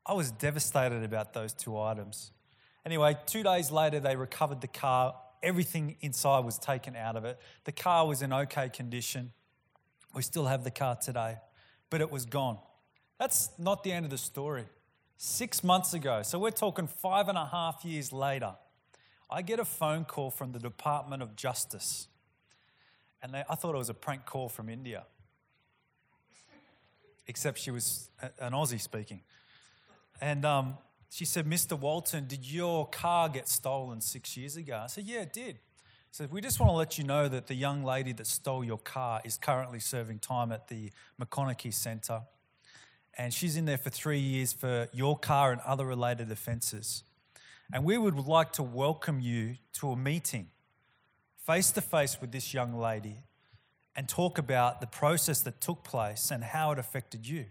I 0.04 0.12
was 0.12 0.30
devastated 0.30 1.02
about 1.04 1.32
those 1.32 1.54
two 1.54 1.80
items. 1.80 2.32
Anyway, 2.84 3.16
two 3.24 3.42
days 3.42 3.70
later, 3.70 3.98
they 3.98 4.14
recovered 4.14 4.60
the 4.60 4.68
car 4.68 5.14
everything 5.46 5.96
inside 6.00 6.44
was 6.44 6.58
taken 6.58 6.96
out 6.96 7.16
of 7.16 7.24
it. 7.24 7.38
The 7.64 7.72
car 7.72 8.06
was 8.06 8.20
in 8.20 8.32
okay 8.32 8.68
condition. 8.68 9.32
We 10.12 10.22
still 10.22 10.46
have 10.46 10.64
the 10.64 10.70
car 10.72 10.96
today, 10.96 11.36
but 11.88 12.00
it 12.00 12.10
was 12.10 12.26
gone. 12.26 12.58
That's 13.18 13.50
not 13.58 13.84
the 13.84 13.92
end 13.92 14.04
of 14.04 14.10
the 14.10 14.18
story. 14.18 14.64
Six 15.16 15.62
months 15.64 15.94
ago, 15.94 16.22
so 16.22 16.38
we're 16.38 16.50
talking 16.50 16.86
five 16.86 17.28
and 17.28 17.38
a 17.38 17.46
half 17.46 17.84
years 17.84 18.12
later, 18.12 18.54
I 19.30 19.42
get 19.42 19.60
a 19.60 19.64
phone 19.64 20.04
call 20.04 20.30
from 20.30 20.52
the 20.52 20.58
Department 20.58 21.22
of 21.22 21.36
Justice. 21.36 22.08
And 23.22 23.32
they, 23.32 23.44
I 23.48 23.54
thought 23.54 23.74
it 23.74 23.78
was 23.78 23.88
a 23.88 23.94
prank 23.94 24.26
call 24.26 24.48
from 24.48 24.68
India, 24.68 25.04
except 27.26 27.58
she 27.58 27.70
was 27.70 28.10
an 28.40 28.52
Aussie 28.52 28.80
speaking. 28.80 29.22
And 30.20 30.44
um, 30.44 30.76
she 31.10 31.24
said, 31.24 31.46
Mr. 31.46 31.78
Walton, 31.78 32.26
did 32.26 32.50
your 32.50 32.86
car 32.88 33.28
get 33.28 33.48
stolen 33.48 34.00
six 34.00 34.36
years 34.36 34.56
ago? 34.56 34.80
I 34.84 34.86
said, 34.86 35.04
Yeah, 35.04 35.20
it 35.20 35.32
did. 35.32 35.56
She 35.56 36.22
said, 36.22 36.32
We 36.32 36.40
just 36.40 36.60
want 36.60 36.70
to 36.70 36.76
let 36.76 36.98
you 36.98 37.04
know 37.04 37.28
that 37.28 37.46
the 37.46 37.54
young 37.54 37.84
lady 37.84 38.12
that 38.14 38.26
stole 38.26 38.64
your 38.64 38.78
car 38.78 39.20
is 39.24 39.36
currently 39.36 39.80
serving 39.80 40.18
time 40.18 40.52
at 40.52 40.68
the 40.68 40.90
Maconochie 41.20 41.72
Centre. 41.72 42.22
And 43.18 43.32
she's 43.32 43.56
in 43.56 43.64
there 43.64 43.78
for 43.78 43.90
three 43.90 44.18
years 44.18 44.52
for 44.52 44.88
your 44.92 45.18
car 45.18 45.52
and 45.52 45.60
other 45.62 45.86
related 45.86 46.30
offences. 46.30 47.02
And 47.72 47.84
we 47.84 47.96
would 47.96 48.14
like 48.14 48.52
to 48.54 48.62
welcome 48.62 49.20
you 49.20 49.56
to 49.74 49.90
a 49.90 49.96
meeting 49.96 50.48
face 51.46 51.70
to 51.70 51.80
face 51.80 52.20
with 52.20 52.32
this 52.32 52.52
young 52.52 52.74
lady 52.76 53.22
and 53.94 54.08
talk 54.08 54.36
about 54.36 54.80
the 54.80 54.86
process 54.86 55.40
that 55.42 55.60
took 55.60 55.84
place 55.84 56.30
and 56.30 56.42
how 56.42 56.72
it 56.72 56.78
affected 56.78 57.26
you. 57.26 57.46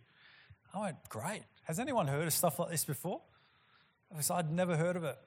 I 0.74 0.82
went, 0.82 0.98
Great. 1.10 1.44
Has 1.64 1.80
anyone 1.80 2.08
heard 2.08 2.28
of 2.28 2.34
stuff 2.34 2.60
like 2.60 2.70
this 2.70 2.86
before? 2.86 3.22
I 4.17 4.22
said, 4.22 4.36
I'd 4.36 4.51
never 4.51 4.75
heard 4.75 4.95
of 4.95 5.03
it. 5.03 5.17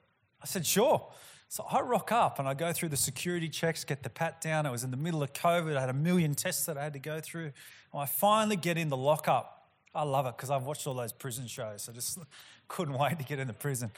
I 0.41 0.45
said, 0.45 0.65
Sure. 0.65 1.07
So 1.51 1.65
I 1.69 1.81
rock 1.81 2.11
up 2.11 2.37
and 2.37 2.47
I 2.47 2.53
go 2.53 2.71
through 2.71 2.89
the 2.89 2.97
security 2.97 3.49
checks, 3.49 3.83
get 3.83 4.03
the 4.03 4.09
pat 4.09 4.39
down. 4.39 4.67
It 4.67 4.71
was 4.71 4.83
in 4.83 4.91
the 4.91 4.97
middle 4.97 5.23
of 5.23 5.33
COVID. 5.33 5.75
I 5.75 5.79
had 5.79 5.89
a 5.89 5.93
million 5.93 6.35
tests 6.35 6.67
that 6.67 6.77
I 6.77 6.83
had 6.83 6.93
to 6.93 6.99
go 6.99 7.19
through. 7.19 7.51
And 7.91 8.01
I 8.01 8.05
finally 8.05 8.55
get 8.55 8.77
in 8.77 8.89
the 8.89 8.97
lockup. 8.97 9.67
I 9.95 10.03
love 10.03 10.27
it 10.27 10.37
because 10.37 10.51
I've 10.51 10.63
watched 10.63 10.85
all 10.85 10.93
those 10.93 11.11
prison 11.11 11.47
shows. 11.47 11.89
I 11.89 11.93
just 11.93 12.19
couldn't 12.67 12.93
wait 12.93 13.17
to 13.17 13.25
get 13.25 13.39
into 13.39 13.53
prison. 13.53 13.89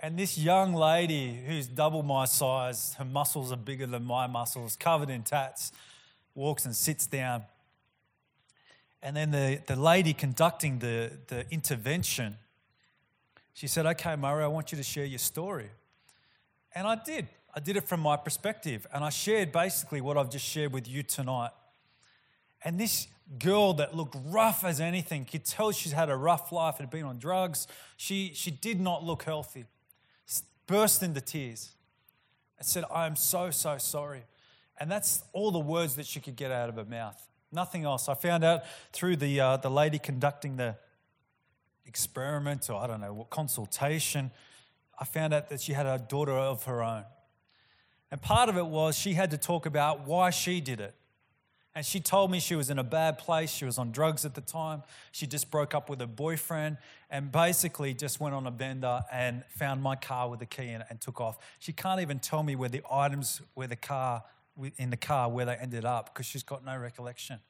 And 0.00 0.18
this 0.18 0.36
young 0.36 0.74
lady 0.74 1.40
who's 1.46 1.68
double 1.68 2.02
my 2.02 2.24
size, 2.24 2.94
her 2.94 3.04
muscles 3.04 3.52
are 3.52 3.56
bigger 3.56 3.86
than 3.86 4.02
my 4.02 4.26
muscles, 4.26 4.74
covered 4.74 5.08
in 5.08 5.22
tats, 5.22 5.70
walks 6.34 6.64
and 6.64 6.74
sits 6.74 7.06
down. 7.06 7.44
And 9.00 9.16
then 9.16 9.30
the, 9.30 9.60
the 9.66 9.76
lady 9.76 10.12
conducting 10.12 10.80
the, 10.80 11.12
the 11.28 11.46
intervention, 11.52 12.38
she 13.52 13.66
said, 13.66 13.86
Okay, 13.86 14.16
Murray, 14.16 14.44
I 14.44 14.48
want 14.48 14.72
you 14.72 14.78
to 14.78 14.84
share 14.84 15.04
your 15.04 15.18
story. 15.18 15.70
And 16.74 16.86
I 16.86 16.96
did. 16.96 17.28
I 17.54 17.60
did 17.60 17.76
it 17.76 17.86
from 17.86 18.00
my 18.00 18.16
perspective. 18.16 18.86
And 18.92 19.04
I 19.04 19.10
shared 19.10 19.52
basically 19.52 20.00
what 20.00 20.16
I've 20.16 20.30
just 20.30 20.46
shared 20.46 20.72
with 20.72 20.88
you 20.88 21.02
tonight. 21.02 21.50
And 22.64 22.78
this 22.78 23.08
girl 23.38 23.74
that 23.74 23.96
looked 23.96 24.16
rough 24.26 24.64
as 24.64 24.80
anything, 24.80 25.24
could 25.24 25.44
tell 25.44 25.72
she's 25.72 25.92
had 25.92 26.10
a 26.10 26.16
rough 26.16 26.52
life, 26.52 26.78
had 26.78 26.90
been 26.90 27.04
on 27.04 27.18
drugs. 27.18 27.66
She, 27.96 28.32
she 28.34 28.50
did 28.50 28.80
not 28.80 29.04
look 29.04 29.24
healthy. 29.24 29.64
Burst 30.66 31.02
into 31.02 31.20
tears 31.20 31.72
and 32.58 32.66
said, 32.66 32.84
I 32.90 33.06
am 33.06 33.16
so, 33.16 33.50
so 33.50 33.78
sorry. 33.78 34.22
And 34.78 34.90
that's 34.90 35.22
all 35.32 35.50
the 35.50 35.58
words 35.58 35.96
that 35.96 36.06
she 36.06 36.20
could 36.20 36.36
get 36.36 36.50
out 36.50 36.68
of 36.68 36.76
her 36.76 36.84
mouth. 36.84 37.28
Nothing 37.50 37.84
else. 37.84 38.08
I 38.08 38.14
found 38.14 38.44
out 38.44 38.62
through 38.92 39.16
the, 39.16 39.40
uh, 39.40 39.56
the 39.58 39.70
lady 39.70 39.98
conducting 39.98 40.56
the 40.56 40.76
experiment 41.86 42.68
or 42.70 42.80
I 42.80 42.86
don't 42.86 43.00
know 43.00 43.12
what 43.12 43.30
consultation, 43.30 44.30
I 44.98 45.04
found 45.04 45.34
out 45.34 45.48
that 45.48 45.60
she 45.60 45.72
had 45.72 45.86
a 45.86 45.98
daughter 45.98 46.32
of 46.32 46.64
her 46.64 46.82
own. 46.82 47.04
And 48.10 48.20
part 48.20 48.48
of 48.48 48.56
it 48.56 48.66
was 48.66 48.96
she 48.96 49.14
had 49.14 49.30
to 49.30 49.38
talk 49.38 49.66
about 49.66 50.06
why 50.06 50.30
she 50.30 50.60
did 50.60 50.80
it. 50.80 50.94
And 51.74 51.86
she 51.86 52.00
told 52.00 52.30
me 52.30 52.38
she 52.38 52.54
was 52.54 52.68
in 52.68 52.78
a 52.78 52.84
bad 52.84 53.16
place. 53.16 53.50
She 53.50 53.64
was 53.64 53.78
on 53.78 53.92
drugs 53.92 54.26
at 54.26 54.34
the 54.34 54.42
time. 54.42 54.82
She 55.10 55.26
just 55.26 55.50
broke 55.50 55.74
up 55.74 55.88
with 55.88 56.00
her 56.00 56.06
boyfriend 56.06 56.76
and 57.10 57.32
basically 57.32 57.94
just 57.94 58.20
went 58.20 58.34
on 58.34 58.46
a 58.46 58.50
bender 58.50 59.00
and 59.10 59.42
found 59.48 59.82
my 59.82 59.96
car 59.96 60.28
with 60.28 60.40
the 60.40 60.46
key 60.46 60.68
in 60.68 60.82
it 60.82 60.86
and 60.90 61.00
took 61.00 61.20
off. 61.20 61.38
She 61.58 61.72
can't 61.72 62.02
even 62.02 62.18
tell 62.18 62.42
me 62.42 62.56
where 62.56 62.68
the 62.68 62.82
items, 62.90 63.40
where 63.54 63.68
the 63.68 63.76
car, 63.76 64.22
in 64.76 64.90
the 64.90 64.98
car, 64.98 65.30
where 65.30 65.46
they 65.46 65.54
ended 65.54 65.86
up 65.86 66.12
because 66.12 66.26
she's 66.26 66.42
got 66.42 66.62
no 66.62 66.76
recollection. 66.76 67.40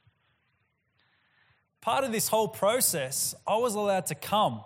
Part 1.83 2.05
of 2.05 2.13
this 2.13 2.29
whole 2.29 2.49
process, 2.49 3.35
I 3.47 3.57
was 3.57 3.75
allowed 3.75 4.07
to 4.07 4.15
come. 4.15 4.63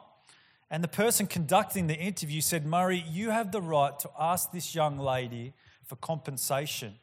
And 0.71 0.85
the 0.85 0.89
person 0.89 1.27
conducting 1.27 1.89
the 1.89 1.97
interview 1.97 2.41
said, 2.41 2.65
Murray, 2.65 3.05
you 3.11 3.31
have 3.31 3.51
the 3.51 3.61
right 3.61 3.99
to 4.01 4.11
ask 4.19 4.53
this 4.53 4.75
young 4.75 4.99
lady 4.99 5.55
for 5.85 5.97
compensation 5.97 6.95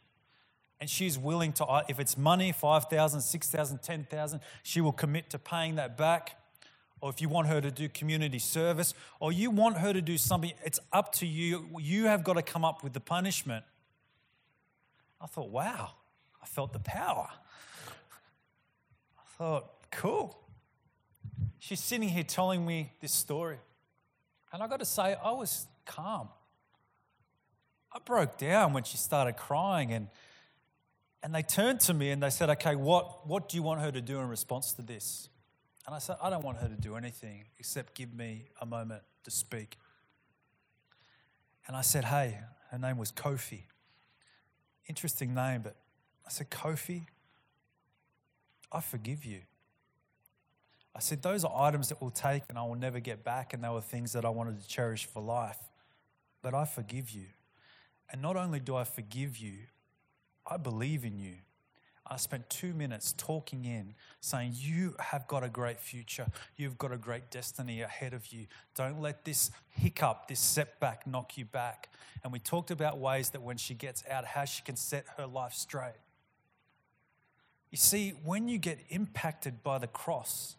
and 0.84 0.90
she's 0.90 1.18
willing 1.18 1.54
to, 1.54 1.84
if 1.88 1.98
it's 1.98 2.18
money, 2.18 2.52
5,000, 2.52 3.22
6,000, 3.22 3.82
10,000, 3.82 4.42
she 4.64 4.82
will 4.82 4.92
commit 4.92 5.30
to 5.30 5.40
paying 5.40 5.76
that 5.76 5.98
back. 5.98 6.36
Or 7.00 7.10
if 7.10 7.22
you 7.22 7.30
want 7.30 7.48
her 7.48 7.62
to 7.62 7.72
do 7.72 7.88
community 7.88 8.38
service, 8.38 8.94
or 9.22 9.32
you 9.32 9.50
want 9.50 9.78
her 9.78 9.94
to 9.94 10.02
do 10.02 10.18
something, 10.18 10.52
it's 10.66 10.82
up 10.92 11.14
to 11.14 11.26
you. 11.26 11.70
You 11.80 12.08
have 12.08 12.26
got 12.26 12.34
to 12.34 12.42
come 12.42 12.66
up 12.66 12.84
with 12.84 12.92
the 12.92 13.00
punishment. 13.00 13.64
I 15.22 15.28
thought, 15.28 15.52
wow, 15.52 15.92
I 16.42 16.46
felt 16.48 16.74
the 16.74 16.80
power. 16.80 17.30
I 19.18 19.38
thought, 19.38 19.83
cool. 19.94 20.38
She's 21.60 21.80
sitting 21.80 22.10
here 22.10 22.24
telling 22.24 22.66
me 22.66 22.92
this 23.00 23.14
story. 23.14 23.58
And 24.52 24.62
I 24.62 24.68
got 24.68 24.80
to 24.80 24.86
say, 24.86 25.16
I 25.24 25.32
was 25.32 25.66
calm. 25.86 26.30
I 27.92 28.00
broke 28.04 28.38
down 28.38 28.74
when 28.74 28.84
she 28.84 28.98
started 28.98 29.38
crying 29.38 29.94
and 29.94 30.08
and 31.24 31.34
they 31.34 31.42
turned 31.42 31.80
to 31.82 31.94
me 31.94 32.12
and 32.12 32.22
they 32.22 32.30
said, 32.30 32.50
Okay, 32.50 32.76
what, 32.76 33.26
what 33.26 33.48
do 33.48 33.56
you 33.56 33.64
want 33.64 33.80
her 33.80 33.92
to 33.92 34.02
do 34.02 34.20
in 34.20 34.28
response 34.28 34.74
to 34.74 34.82
this? 34.82 35.30
And 35.86 35.96
I 35.96 36.00
said, 36.00 36.18
I 36.22 36.30
don't 36.30 36.44
want 36.44 36.58
her 36.58 36.68
to 36.68 36.76
do 36.76 36.96
anything 36.96 37.46
except 37.58 37.96
give 37.96 38.14
me 38.14 38.50
a 38.60 38.66
moment 38.66 39.04
to 39.24 39.32
speak. 39.32 39.78
And 41.66 41.78
I 41.78 41.82
said, 41.82 42.04
Hey, 42.04 42.40
her 42.72 42.78
name 42.78 42.98
was 42.98 43.12
Kofi. 43.12 43.62
Interesting 44.90 45.34
name, 45.34 45.62
but 45.62 45.78
I 46.28 46.30
said, 46.30 46.50
Kofi, 46.52 47.06
I 48.70 48.82
forgive 48.82 49.24
you. 49.24 49.40
I 50.96 51.00
said, 51.00 51.22
Those 51.22 51.44
are 51.44 51.68
items 51.68 51.90
that 51.90 52.02
we'll 52.02 52.12
take 52.12 52.44
and 52.50 52.58
I 52.58 52.64
will 52.64 52.76
never 52.76 53.00
get 53.00 53.24
back, 53.24 53.54
and 53.54 53.64
they 53.64 53.70
were 53.70 53.82
things 53.82 54.14
that 54.14 54.26
I 54.26 54.30
wanted 54.30 54.62
to 54.62 54.68
cherish 54.68 55.06
for 55.06 55.22
life. 55.22 55.60
But 56.42 56.54
I 56.54 56.66
forgive 56.66 57.12
you. 57.12 57.26
And 58.12 58.22
not 58.22 58.36
only 58.36 58.60
do 58.60 58.76
I 58.76 58.84
forgive 58.84 59.38
you, 59.38 59.54
I 60.46 60.58
believe 60.58 61.06
in 61.06 61.18
you. 61.18 61.36
I 62.06 62.18
spent 62.18 62.50
two 62.50 62.74
minutes 62.74 63.14
talking 63.18 63.64
in, 63.64 63.96
saying, 64.20 64.54
You 64.58 64.96
have 65.00 65.26
got 65.28 65.44
a 65.44 65.50
great 65.50 65.80
future. 65.80 66.28
You've 66.58 66.78
got 66.78 66.92
a 66.92 66.98
great 66.98 67.32
destiny 67.32 67.82
ahead 67.82 68.14
of 68.14 68.28
you. 68.28 68.48
Don't 68.76 69.00
let 69.02 69.24
this 69.24 69.52
hiccup, 69.70 70.28
this 70.28 70.42
setback 70.42 71.08
knock 71.08 71.38
you 71.38 71.46
back. 71.46 71.90
And 72.24 72.34
we 72.34 72.40
talked 72.40 72.72
about 72.72 73.00
ways 73.00 73.30
that 73.30 73.42
when 73.42 73.58
she 73.58 73.74
gets 73.74 74.04
out, 74.10 74.26
how 74.26 74.44
she 74.46 74.62
can 74.64 74.76
set 74.76 75.06
her 75.18 75.26
life 75.26 75.54
straight. 75.54 75.94
You 77.72 77.78
see, 77.78 78.12
when 78.24 78.50
you 78.50 78.58
get 78.58 78.80
impacted 78.90 79.64
by 79.64 79.78
the 79.78 79.88
cross, 79.88 80.58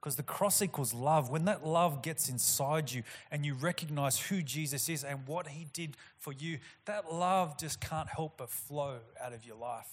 because 0.00 0.16
the 0.16 0.22
cross 0.22 0.62
equals 0.62 0.94
love. 0.94 1.30
When 1.30 1.46
that 1.46 1.66
love 1.66 2.02
gets 2.02 2.28
inside 2.28 2.92
you 2.92 3.02
and 3.30 3.44
you 3.44 3.54
recognize 3.54 4.18
who 4.18 4.42
Jesus 4.42 4.88
is 4.88 5.04
and 5.04 5.26
what 5.26 5.48
he 5.48 5.66
did 5.72 5.96
for 6.18 6.32
you, 6.32 6.58
that 6.84 7.12
love 7.12 7.58
just 7.58 7.80
can't 7.80 8.08
help 8.08 8.38
but 8.38 8.50
flow 8.50 8.98
out 9.22 9.32
of 9.32 9.44
your 9.44 9.56
life. 9.56 9.88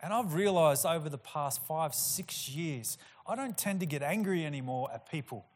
And 0.00 0.12
I've 0.12 0.34
realized 0.34 0.84
over 0.84 1.08
the 1.08 1.18
past 1.18 1.64
five, 1.64 1.94
six 1.94 2.48
years, 2.48 2.98
I 3.26 3.36
don't 3.36 3.56
tend 3.56 3.80
to 3.80 3.86
get 3.86 4.02
angry 4.02 4.44
anymore 4.44 4.90
at 4.92 5.08
people. 5.08 5.46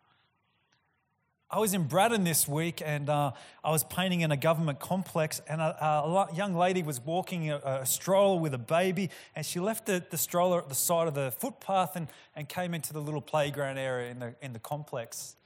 I 1.48 1.60
was 1.60 1.74
in 1.74 1.84
Braddon 1.84 2.24
this 2.24 2.48
week 2.48 2.82
and 2.84 3.08
uh, 3.08 3.30
I 3.62 3.70
was 3.70 3.84
painting 3.84 4.22
in 4.22 4.32
a 4.32 4.36
government 4.36 4.80
complex, 4.80 5.40
and 5.48 5.60
a, 5.60 5.84
a 5.84 6.28
young 6.34 6.56
lady 6.56 6.82
was 6.82 7.00
walking 7.00 7.52
a, 7.52 7.58
a, 7.58 7.86
stroller 7.86 8.40
with 8.40 8.52
a 8.52 8.58
baby, 8.58 9.10
and 9.36 9.46
she 9.46 9.60
left 9.60 9.86
the, 9.86 10.04
the 10.10 10.18
stroller 10.18 10.58
at 10.58 10.68
the 10.68 10.74
side 10.74 11.06
of 11.06 11.14
the 11.14 11.30
footpath 11.38 11.94
and, 11.94 12.08
and 12.34 12.48
came 12.48 12.74
into 12.74 12.92
the 12.92 13.00
little 13.00 13.20
playground 13.20 13.78
area 13.78 14.10
in 14.10 14.18
the, 14.18 14.34
in 14.42 14.54
the 14.54 14.58
complex. 14.58 15.36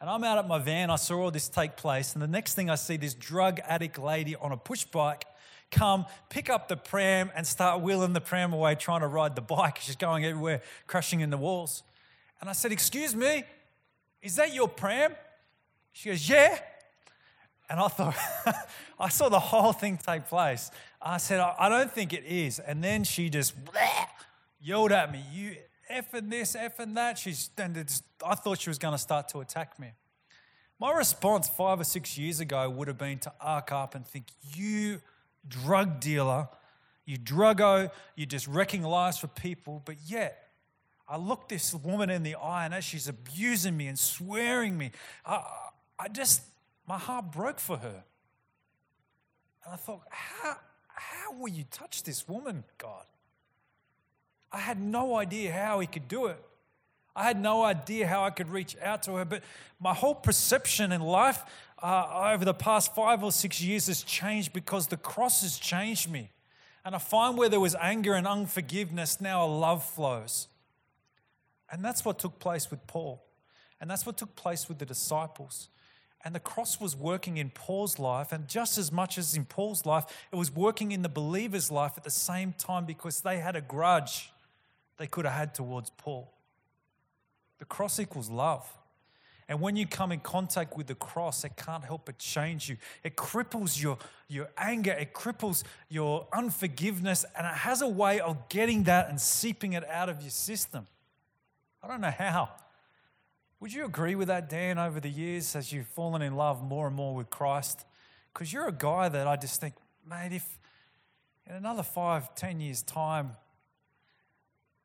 And 0.00 0.08
I'm 0.08 0.22
out 0.22 0.38
at 0.38 0.46
my 0.46 0.60
van, 0.60 0.88
I 0.88 0.94
saw 0.94 1.20
all 1.20 1.30
this 1.32 1.48
take 1.48 1.76
place, 1.76 2.12
and 2.12 2.22
the 2.22 2.28
next 2.28 2.54
thing 2.54 2.70
I 2.70 2.76
see 2.76 2.96
this 2.96 3.14
drug 3.14 3.58
addict 3.66 3.98
lady 3.98 4.36
on 4.36 4.52
a 4.52 4.56
push 4.56 4.84
bike 4.84 5.24
come, 5.72 6.06
pick 6.28 6.48
up 6.48 6.68
the 6.68 6.76
pram, 6.76 7.32
and 7.34 7.44
start 7.44 7.80
wheeling 7.80 8.12
the 8.12 8.20
pram 8.20 8.52
away, 8.52 8.76
trying 8.76 9.00
to 9.00 9.08
ride 9.08 9.34
the 9.34 9.42
bike. 9.42 9.78
She's 9.80 9.96
going 9.96 10.24
everywhere, 10.24 10.62
crashing 10.86 11.20
in 11.20 11.30
the 11.30 11.38
walls. 11.38 11.82
And 12.40 12.48
I 12.48 12.52
said, 12.52 12.70
Excuse 12.70 13.16
me, 13.16 13.42
is 14.22 14.36
that 14.36 14.54
your 14.54 14.68
pram? 14.68 15.12
She 15.92 16.08
goes, 16.08 16.28
Yeah. 16.28 16.58
And 17.68 17.78
I 17.78 17.86
thought, 17.86 18.16
I 18.98 19.08
saw 19.08 19.28
the 19.28 19.38
whole 19.38 19.72
thing 19.72 19.96
take 19.96 20.26
place. 20.26 20.70
I 21.00 21.18
said, 21.18 21.38
I 21.38 21.68
don't 21.68 21.90
think 21.90 22.12
it 22.12 22.24
is. 22.24 22.58
And 22.58 22.82
then 22.82 23.04
she 23.04 23.30
just 23.30 23.54
yelled 24.60 24.92
at 24.92 25.12
me, 25.12 25.24
You 25.32 25.56
effing 25.90 26.30
this, 26.30 26.56
effing 26.56 26.94
that. 26.94 27.18
She's, 27.18 27.50
and 27.56 27.76
I 28.26 28.34
thought 28.34 28.60
she 28.60 28.70
was 28.70 28.78
going 28.78 28.92
to 28.92 28.98
start 28.98 29.28
to 29.28 29.38
attack 29.38 29.78
me. 29.78 29.92
My 30.80 30.92
response 30.92 31.48
five 31.48 31.78
or 31.78 31.84
six 31.84 32.16
years 32.16 32.40
ago 32.40 32.68
would 32.70 32.88
have 32.88 32.98
been 32.98 33.18
to 33.18 33.32
arc 33.40 33.70
up 33.70 33.94
and 33.94 34.06
think, 34.06 34.26
You 34.54 35.00
drug 35.46 36.00
dealer, 36.00 36.48
you 37.04 37.18
druggo, 37.18 37.90
you're 38.16 38.26
just 38.26 38.46
wrecking 38.46 38.82
lives 38.82 39.18
for 39.18 39.26
people. 39.26 39.82
But 39.84 39.96
yet, 40.06 40.48
I 41.08 41.16
look 41.16 41.48
this 41.48 41.74
woman 41.74 42.08
in 42.08 42.22
the 42.22 42.36
eye, 42.36 42.64
and 42.64 42.72
as 42.72 42.84
she's 42.84 43.08
abusing 43.08 43.76
me 43.76 43.88
and 43.88 43.98
swearing 43.98 44.78
me, 44.78 44.92
I, 45.26 45.42
I 46.00 46.08
just, 46.08 46.42
my 46.88 46.98
heart 46.98 47.30
broke 47.30 47.60
for 47.60 47.76
her. 47.76 48.02
And 49.64 49.74
I 49.74 49.76
thought, 49.76 50.00
how, 50.08 50.56
how 50.88 51.32
will 51.34 51.50
you 51.50 51.64
touch 51.70 52.02
this 52.04 52.26
woman, 52.26 52.64
God? 52.78 53.04
I 54.50 54.58
had 54.58 54.80
no 54.80 55.16
idea 55.16 55.52
how 55.52 55.80
he 55.80 55.86
could 55.86 56.08
do 56.08 56.26
it. 56.26 56.42
I 57.14 57.24
had 57.24 57.40
no 57.40 57.62
idea 57.62 58.06
how 58.06 58.24
I 58.24 58.30
could 58.30 58.48
reach 58.48 58.76
out 58.82 59.02
to 59.02 59.16
her, 59.16 59.24
but 59.24 59.42
my 59.78 59.92
whole 59.92 60.14
perception 60.14 60.90
in 60.90 61.02
life 61.02 61.42
uh, 61.82 62.30
over 62.32 62.44
the 62.44 62.54
past 62.54 62.94
five 62.94 63.22
or 63.22 63.30
six 63.30 63.60
years 63.60 63.88
has 63.88 64.02
changed 64.02 64.52
because 64.52 64.86
the 64.86 64.96
cross 64.96 65.42
has 65.42 65.58
changed 65.58 66.10
me. 66.10 66.30
And 66.84 66.94
I 66.94 66.98
find 66.98 67.36
where 67.36 67.50
there 67.50 67.60
was 67.60 67.74
anger 67.74 68.14
and 68.14 68.26
unforgiveness, 68.26 69.20
now 69.20 69.44
a 69.44 69.48
love 69.48 69.84
flows. 69.84 70.48
And 71.70 71.84
that's 71.84 72.04
what 72.04 72.18
took 72.18 72.38
place 72.38 72.70
with 72.70 72.86
Paul. 72.86 73.22
And 73.80 73.90
that's 73.90 74.06
what 74.06 74.16
took 74.16 74.34
place 74.34 74.68
with 74.68 74.78
the 74.78 74.86
disciples. 74.86 75.68
And 76.24 76.34
the 76.34 76.40
cross 76.40 76.80
was 76.80 76.94
working 76.94 77.38
in 77.38 77.50
Paul's 77.50 77.98
life, 77.98 78.30
and 78.30 78.46
just 78.46 78.76
as 78.76 78.92
much 78.92 79.16
as 79.16 79.34
in 79.34 79.46
Paul's 79.46 79.86
life, 79.86 80.04
it 80.30 80.36
was 80.36 80.54
working 80.54 80.92
in 80.92 81.00
the 81.02 81.08
believer's 81.08 81.70
life 81.70 81.92
at 81.96 82.04
the 82.04 82.10
same 82.10 82.52
time 82.58 82.84
because 82.84 83.22
they 83.22 83.38
had 83.38 83.56
a 83.56 83.62
grudge 83.62 84.30
they 84.98 85.06
could 85.06 85.24
have 85.24 85.34
had 85.34 85.54
towards 85.54 85.88
Paul. 85.90 86.30
The 87.58 87.64
cross 87.64 87.98
equals 87.98 88.28
love. 88.28 88.70
And 89.48 89.60
when 89.60 89.74
you 89.74 89.86
come 89.86 90.12
in 90.12 90.20
contact 90.20 90.76
with 90.76 90.86
the 90.86 90.94
cross, 90.94 91.42
it 91.42 91.56
can't 91.56 91.82
help 91.82 92.02
but 92.04 92.18
change 92.18 92.68
you. 92.68 92.76
It 93.02 93.16
cripples 93.16 93.82
your, 93.82 93.98
your 94.28 94.48
anger, 94.56 94.92
it 94.92 95.12
cripples 95.12 95.64
your 95.88 96.28
unforgiveness, 96.32 97.24
and 97.36 97.46
it 97.46 97.54
has 97.54 97.82
a 97.82 97.88
way 97.88 98.20
of 98.20 98.48
getting 98.48 98.84
that 98.84 99.08
and 99.08 99.20
seeping 99.20 99.72
it 99.72 99.88
out 99.88 100.08
of 100.08 100.20
your 100.20 100.30
system. 100.30 100.86
I 101.82 101.88
don't 101.88 102.00
know 102.00 102.14
how. 102.16 102.50
Would 103.60 103.74
you 103.74 103.84
agree 103.84 104.14
with 104.14 104.28
that, 104.28 104.48
Dan, 104.48 104.78
over 104.78 105.00
the 105.00 105.10
years 105.10 105.54
as 105.54 105.70
you've 105.70 105.86
fallen 105.86 106.22
in 106.22 106.34
love 106.34 106.62
more 106.62 106.86
and 106.86 106.96
more 106.96 107.14
with 107.14 107.28
Christ? 107.28 107.84
Because 108.32 108.50
you're 108.50 108.66
a 108.66 108.72
guy 108.72 109.10
that 109.10 109.26
I 109.26 109.36
just 109.36 109.60
think, 109.60 109.74
mate, 110.08 110.32
if 110.32 110.58
in 111.46 111.54
another 111.56 111.82
five, 111.82 112.34
ten 112.34 112.58
years' 112.58 112.80
time, 112.80 113.32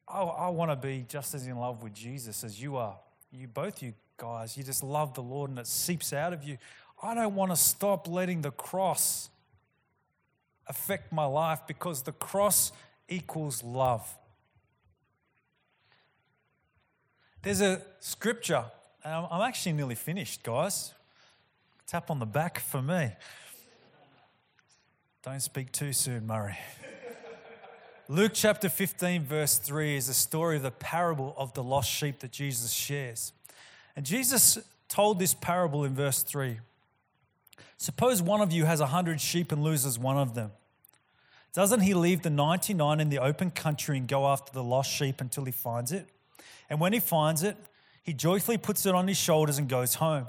I, 0.07 0.21
I 0.21 0.49
want 0.49 0.71
to 0.71 0.75
be 0.75 1.05
just 1.07 1.33
as 1.33 1.47
in 1.47 1.57
love 1.57 1.83
with 1.83 1.93
Jesus 1.93 2.43
as 2.43 2.61
you 2.61 2.75
are. 2.75 2.97
You 3.31 3.47
both, 3.47 3.81
you 3.81 3.93
guys, 4.17 4.57
you 4.57 4.63
just 4.63 4.83
love 4.83 5.13
the 5.13 5.23
Lord 5.23 5.49
and 5.49 5.59
it 5.59 5.67
seeps 5.67 6.11
out 6.11 6.33
of 6.33 6.43
you. 6.43 6.57
I 7.01 7.15
don't 7.15 7.35
want 7.35 7.51
to 7.51 7.57
stop 7.57 8.09
letting 8.09 8.41
the 8.41 8.51
cross 8.51 9.29
affect 10.67 11.13
my 11.13 11.25
life 11.25 11.61
because 11.65 12.01
the 12.01 12.11
cross 12.11 12.73
equals 13.07 13.63
love. 13.63 14.17
There's 17.45 17.61
a 17.61 17.79
scripture, 17.99 18.65
and 19.03 19.27
I'm 19.29 19.41
actually 19.41 19.73
nearly 19.73 19.93
finished, 19.93 20.41
guys. 20.41 20.95
Tap 21.85 22.09
on 22.09 22.17
the 22.17 22.25
back 22.25 22.57
for 22.57 22.81
me. 22.81 23.11
Don't 25.21 25.39
speak 25.39 25.71
too 25.71 25.93
soon, 25.93 26.25
Murray. 26.25 26.57
Luke 28.09 28.31
chapter 28.33 28.67
15, 28.67 29.25
verse 29.25 29.59
3 29.59 29.95
is 29.95 30.09
a 30.09 30.13
story 30.15 30.57
of 30.57 30.63
the 30.63 30.71
parable 30.71 31.35
of 31.37 31.53
the 31.53 31.61
lost 31.61 31.91
sheep 31.91 32.17
that 32.21 32.31
Jesus 32.31 32.71
shares. 32.71 33.31
And 33.95 34.07
Jesus 34.07 34.57
told 34.89 35.19
this 35.19 35.35
parable 35.35 35.83
in 35.83 35.93
verse 35.93 36.23
3. 36.23 36.57
Suppose 37.77 38.23
one 38.23 38.41
of 38.41 38.51
you 38.51 38.65
has 38.65 38.79
a 38.79 38.87
hundred 38.87 39.21
sheep 39.21 39.51
and 39.51 39.61
loses 39.61 39.99
one 39.99 40.17
of 40.17 40.33
them. 40.33 40.49
Doesn't 41.53 41.81
he 41.81 41.93
leave 41.93 42.23
the 42.23 42.31
99 42.31 42.99
in 42.99 43.09
the 43.09 43.19
open 43.19 43.51
country 43.51 43.99
and 43.99 44.07
go 44.07 44.25
after 44.25 44.51
the 44.51 44.63
lost 44.63 44.91
sheep 44.91 45.21
until 45.21 45.45
he 45.45 45.51
finds 45.51 45.91
it? 45.91 46.09
And 46.69 46.79
when 46.79 46.93
he 46.93 46.99
finds 46.99 47.43
it, 47.43 47.57
he 48.03 48.13
joyfully 48.13 48.57
puts 48.57 48.85
it 48.85 48.93
on 48.95 49.07
his 49.07 49.17
shoulders 49.17 49.57
and 49.57 49.67
goes 49.67 49.95
home. 49.95 50.27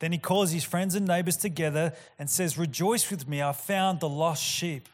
Then 0.00 0.12
he 0.12 0.18
calls 0.18 0.50
his 0.50 0.64
friends 0.64 0.94
and 0.94 1.06
neighbors 1.06 1.36
together 1.36 1.92
and 2.18 2.28
says, 2.28 2.58
Rejoice 2.58 3.10
with 3.10 3.28
me, 3.28 3.42
I 3.42 3.52
found 3.52 4.00
the 4.00 4.08
lost 4.08 4.42
sheep. 4.42 4.88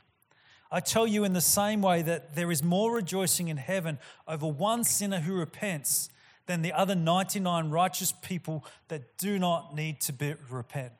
I 0.70 0.80
tell 0.80 1.06
you 1.06 1.24
in 1.24 1.32
the 1.32 1.40
same 1.40 1.82
way 1.82 2.02
that 2.02 2.36
there 2.36 2.52
is 2.52 2.62
more 2.62 2.94
rejoicing 2.94 3.48
in 3.48 3.56
heaven 3.56 3.98
over 4.28 4.46
one 4.46 4.84
sinner 4.84 5.20
who 5.20 5.34
repents 5.34 6.10
than 6.46 6.62
the 6.62 6.72
other 6.72 6.94
99 6.94 7.70
righteous 7.70 8.12
people 8.12 8.64
that 8.88 9.18
do 9.18 9.38
not 9.38 9.74
need 9.74 10.00
to 10.02 10.12
be, 10.12 10.34
repent. 10.48 10.92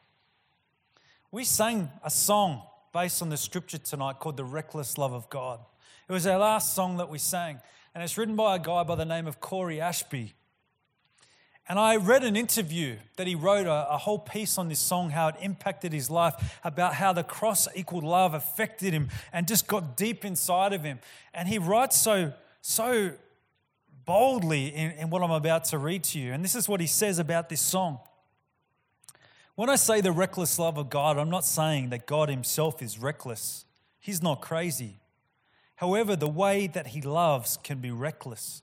We 1.31 1.45
sang 1.45 1.91
a 2.03 2.11
song 2.11 2.63
based 2.93 3.23
on 3.23 3.29
the 3.29 3.37
scripture 3.37 3.79
tonight 3.79 4.19
called 4.19 4.37
The 4.37 4.45
Reckless 4.45 4.99
Love 4.99 5.13
of 5.13 5.31
God. 5.31 5.61
It 6.09 6.13
was 6.13 6.27
our 6.27 6.39
last 6.39 6.75
song 6.75 6.97
that 6.97 7.09
we 7.09 7.19
sang 7.19 7.61
and 7.95 8.03
it's 8.03 8.17
written 8.17 8.37
by 8.37 8.57
a 8.57 8.59
guy 8.59 8.83
by 8.85 8.95
the 8.95 9.05
name 9.05 9.27
of 9.27 9.41
Cory 9.41 9.81
Asbury. 9.81 10.35
And 11.69 11.79
I 11.79 11.97
read 11.97 12.25
an 12.25 12.35
interview 12.35 12.97
that 13.17 13.27
he 13.27 13.35
wrote, 13.35 13.67
a, 13.67 13.93
a, 13.93 13.97
whole 13.97 14.19
piece 14.19 14.59
on 14.59 14.69
this 14.69 14.81
song, 14.81 15.11
how 15.11 15.29
it 15.29 15.37
impacted 15.41 15.93
his 15.93 16.11
life, 16.11 16.59
about 16.65 16.95
how 16.95 17.13
the 17.13 17.23
cross 17.23 17.69
equal 17.77 18.01
love 18.01 18.35
affected 18.35 18.93
him 18.93 19.09
and 19.33 19.47
just 19.47 19.69
got 19.69 19.97
deep 19.97 20.25
inside 20.25 20.73
of 20.73 20.83
him. 20.83 20.99
And 21.33 21.47
he 21.47 21.59
writes 21.59 21.97
so, 21.97 22.33
so 22.61 23.13
boldly 24.05 24.67
in, 24.69 24.91
in 24.93 25.11
what 25.11 25.23
I'm 25.23 25.31
about 25.31 25.65
to 25.67 25.79
read 25.79 26.03
to 26.05 26.19
you. 26.19 26.33
And 26.33 26.45
this 26.45 26.57
is 26.57 26.69
what 26.69 26.81
he 26.81 26.89
says 26.89 27.21
about 27.21 27.49
this 27.49 27.61
song. 27.61 28.01
When 29.55 29.69
I 29.69 29.77
say 29.77 30.01
the 30.01 30.11
reckless 30.11 30.59
love 30.59 30.79
of 30.79 30.91
God, 30.91 31.19
I'm 31.19 31.31
not 31.31 31.45
saying 31.45 31.91
that 31.91 32.07
God 32.07 32.31
himself 32.31 32.83
is 32.83 32.99
reckless. 32.99 33.65
He's 34.01 34.23
not 34.23 34.41
crazy. 34.41 35.00
However, 35.81 36.15
the 36.15 36.29
way 36.29 36.67
that 36.67 36.89
he 36.89 37.01
loves 37.01 37.57
can 37.57 37.79
be 37.79 37.91
reckless. 37.91 38.61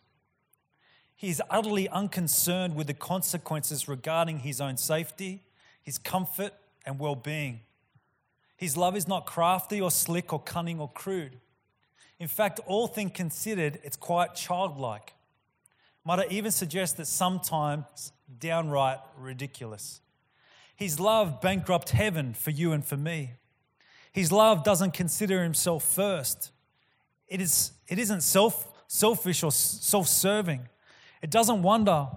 He 1.15 1.29
is 1.29 1.41
utterly 1.49 1.89
unconcerned 1.89 2.75
with 2.75 2.85
the 2.85 2.93
consequences 2.93 3.87
regarding 3.87 4.41
his 4.41 4.61
own 4.61 4.77
safety, 4.77 5.41
his 5.81 5.97
comfort, 5.97 6.53
and 6.85 6.99
well 6.99 7.15
being. 7.15 7.61
His 8.55 8.77
love 8.77 8.95
is 8.95 9.07
not 9.07 9.25
crafty 9.25 9.81
or 9.81 9.89
slick 9.89 10.31
or 10.31 10.39
cunning 10.39 10.79
or 10.79 10.91
crude. 10.91 11.39
In 12.19 12.27
fact, 12.27 12.59
all 12.67 12.85
things 12.85 13.13
considered, 13.15 13.79
it's 13.83 13.97
quite 13.97 14.35
childlike. 14.35 15.15
Might 16.05 16.19
I 16.19 16.27
even 16.29 16.51
suggest 16.51 16.97
that 16.97 17.07
sometimes 17.07 18.11
downright 18.37 18.99
ridiculous. 19.17 20.01
His 20.75 20.99
love 20.99 21.41
bankrupt 21.41 21.89
heaven 21.89 22.35
for 22.35 22.51
you 22.51 22.73
and 22.73 22.85
for 22.85 22.95
me. 22.95 23.31
His 24.11 24.31
love 24.31 24.63
doesn't 24.63 24.93
consider 24.93 25.41
himself 25.41 25.83
first. 25.83 26.51
It, 27.27 27.41
is, 27.41 27.71
it 27.87 27.99
isn't 27.99 28.21
self, 28.21 28.67
selfish 28.87 29.43
or 29.43 29.51
self 29.51 30.07
serving. 30.07 30.67
It 31.21 31.29
doesn't 31.29 31.61
wonder 31.61 32.07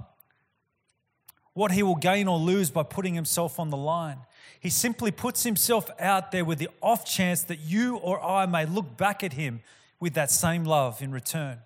what 1.53 1.73
he 1.73 1.83
will 1.83 1.97
gain 1.97 2.29
or 2.29 2.39
lose 2.39 2.71
by 2.71 2.83
putting 2.83 3.15
himself 3.15 3.59
on 3.59 3.71
the 3.71 3.77
line. 3.77 4.19
He 4.61 4.71
simply 4.71 5.11
puts 5.11 5.43
himself 5.43 5.91
out 5.99 6.33
there 6.33 6.45
with 6.45 6.59
the 6.59 6.69
off 6.83 7.05
chance 7.05 7.43
that 7.45 7.61
you 7.61 7.97
or 7.97 8.23
I 8.23 8.47
may 8.47 8.67
look 8.67 8.97
back 8.97 9.25
at 9.25 9.33
him 9.33 9.61
with 9.99 10.15
that 10.15 10.31
same 10.31 10.65
love 10.65 11.03
in 11.03 11.13
return. 11.13 11.59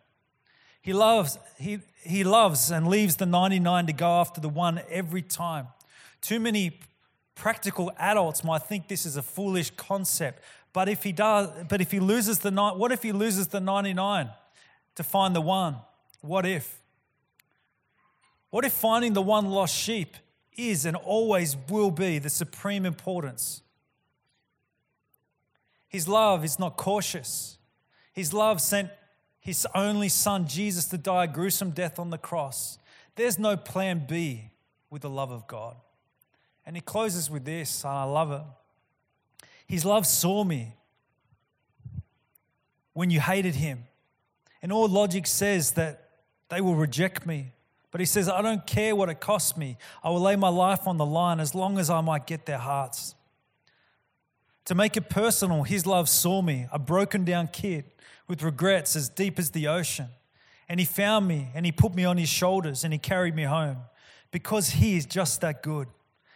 He 0.81 0.93
loves, 0.93 1.39
he, 1.59 1.81
he 2.03 2.25
loves 2.25 2.71
and 2.71 2.89
leaves 2.89 3.17
the 3.17 3.27
99 3.27 3.87
to 3.87 3.93
go 3.93 4.21
after 4.21 4.41
the 4.41 4.49
one 4.49 4.81
every 4.91 5.23
time. 5.23 5.69
Too 6.21 6.39
many 6.39 6.81
practical 7.35 7.91
adults 7.99 8.45
might 8.45 8.63
think 8.63 8.89
this 8.89 9.07
is 9.07 9.17
a 9.17 9.23
foolish 9.23 9.71
concept, 9.71 10.43
but 10.75 10.89
if 10.89 11.05
he 11.05 11.13
does, 11.13 11.49
but 11.69 11.81
if 11.81 11.93
he 11.93 12.01
loses 12.01 12.41
the 12.41 12.51
night, 12.51 12.77
what 12.77 12.91
if 12.93 13.03
he 13.03 13.13
loses 13.13 13.47
the 13.47 13.61
99 13.61 14.29
to 14.97 15.05
find 15.05 15.35
the 15.35 15.41
one? 15.41 15.77
What 16.21 16.45
if? 16.45 16.83
What 18.51 18.65
if 18.65 18.73
finding 18.73 19.13
the 19.13 19.23
one 19.23 19.47
lost 19.47 19.75
sheep 19.75 20.17
is 20.57 20.85
and 20.85 20.97
always 20.97 21.57
will 21.71 21.93
be 21.93 22.19
the 22.19 22.29
supreme 22.29 22.85
importance? 22.85 23.63
His 25.89 26.09
love 26.09 26.45
is 26.45 26.59
not 26.59 26.77
cautious. 26.77 27.57
His 28.13 28.33
love 28.35 28.61
sent 28.61 28.91
his 29.39 29.69
only 29.77 30.09
son, 30.09 30.49
Jesus, 30.49 30.87
to 30.87 30.99
die 30.99 31.25
a 31.25 31.29
gruesome 31.29 31.71
death 31.71 32.01
on 32.01 32.11
the 32.11 32.19
cross. 32.19 32.79
There's 33.15 33.39
no 33.39 33.57
plan 33.57 34.07
B 34.09 34.51
with 34.91 35.03
the 35.03 35.11
love 35.11 35.31
of 35.31 35.47
God. 35.47 35.77
And 36.67 36.75
he 36.75 36.83
closes 36.83 37.31
with 37.31 37.45
this, 37.45 37.85
and 37.85 37.93
I 37.93 38.05
love 38.05 38.33
it. 38.33 38.43
His 39.66 39.85
love 39.85 40.07
saw 40.07 40.44
me 40.44 40.74
when 42.92 43.11
you 43.11 43.20
hated 43.20 43.57
him. 43.57 43.85
And 44.62 44.72
all 44.72 44.88
logic 44.88 45.27
says 45.27 45.72
that 45.72 46.09
they 46.48 46.61
will 46.61 46.74
reject 46.74 47.27
me. 47.27 47.53
But 47.90 48.00
he 48.00 48.07
says, 48.07 48.29
I 48.29 48.42
don't 48.42 48.66
care 48.66 48.96
what 48.96 49.09
it 49.09 49.20
costs 49.20 49.57
me. 49.57 49.77
I 50.03 50.11
will 50.11 50.20
lay 50.20 50.37
my 50.37 50.48
life 50.48 50.88
on 50.88 50.96
the 50.96 51.07
line 51.07 51.38
as 51.38 51.55
long 51.55 51.79
as 51.79 51.90
I 51.90 52.00
might 52.00 52.27
get 52.27 52.46
their 52.46 52.59
hearts. 52.59 53.14
To 54.66 54.74
make 54.74 54.96
it 54.96 55.11
personal, 55.11 55.62
his 55.62 55.87
love 55.87 56.09
saw 56.09 56.40
me, 56.40 56.66
a 56.72 56.79
broken 56.79 57.24
down 57.24 57.48
kid 57.48 57.85
with 58.27 58.42
regrets 58.42 58.96
as 58.96 59.09
deep 59.09 59.38
as 59.38 59.50
the 59.50 59.68
ocean. 59.68 60.09
And 60.68 60.81
he 60.81 60.87
found 60.87 61.29
me 61.29 61.50
and 61.55 61.66
he 61.66 61.72
put 61.72 61.94
me 61.94 62.05
on 62.05 62.16
his 62.16 62.31
shoulders 62.31 62.85
and 62.85 62.92
he 62.92 62.98
carried 62.98 63.35
me 63.35 63.42
home 63.42 63.77
because 64.31 64.70
he 64.70 64.96
is 64.96 65.05
just 65.05 65.42
that 65.42 65.62
good. 65.62 65.88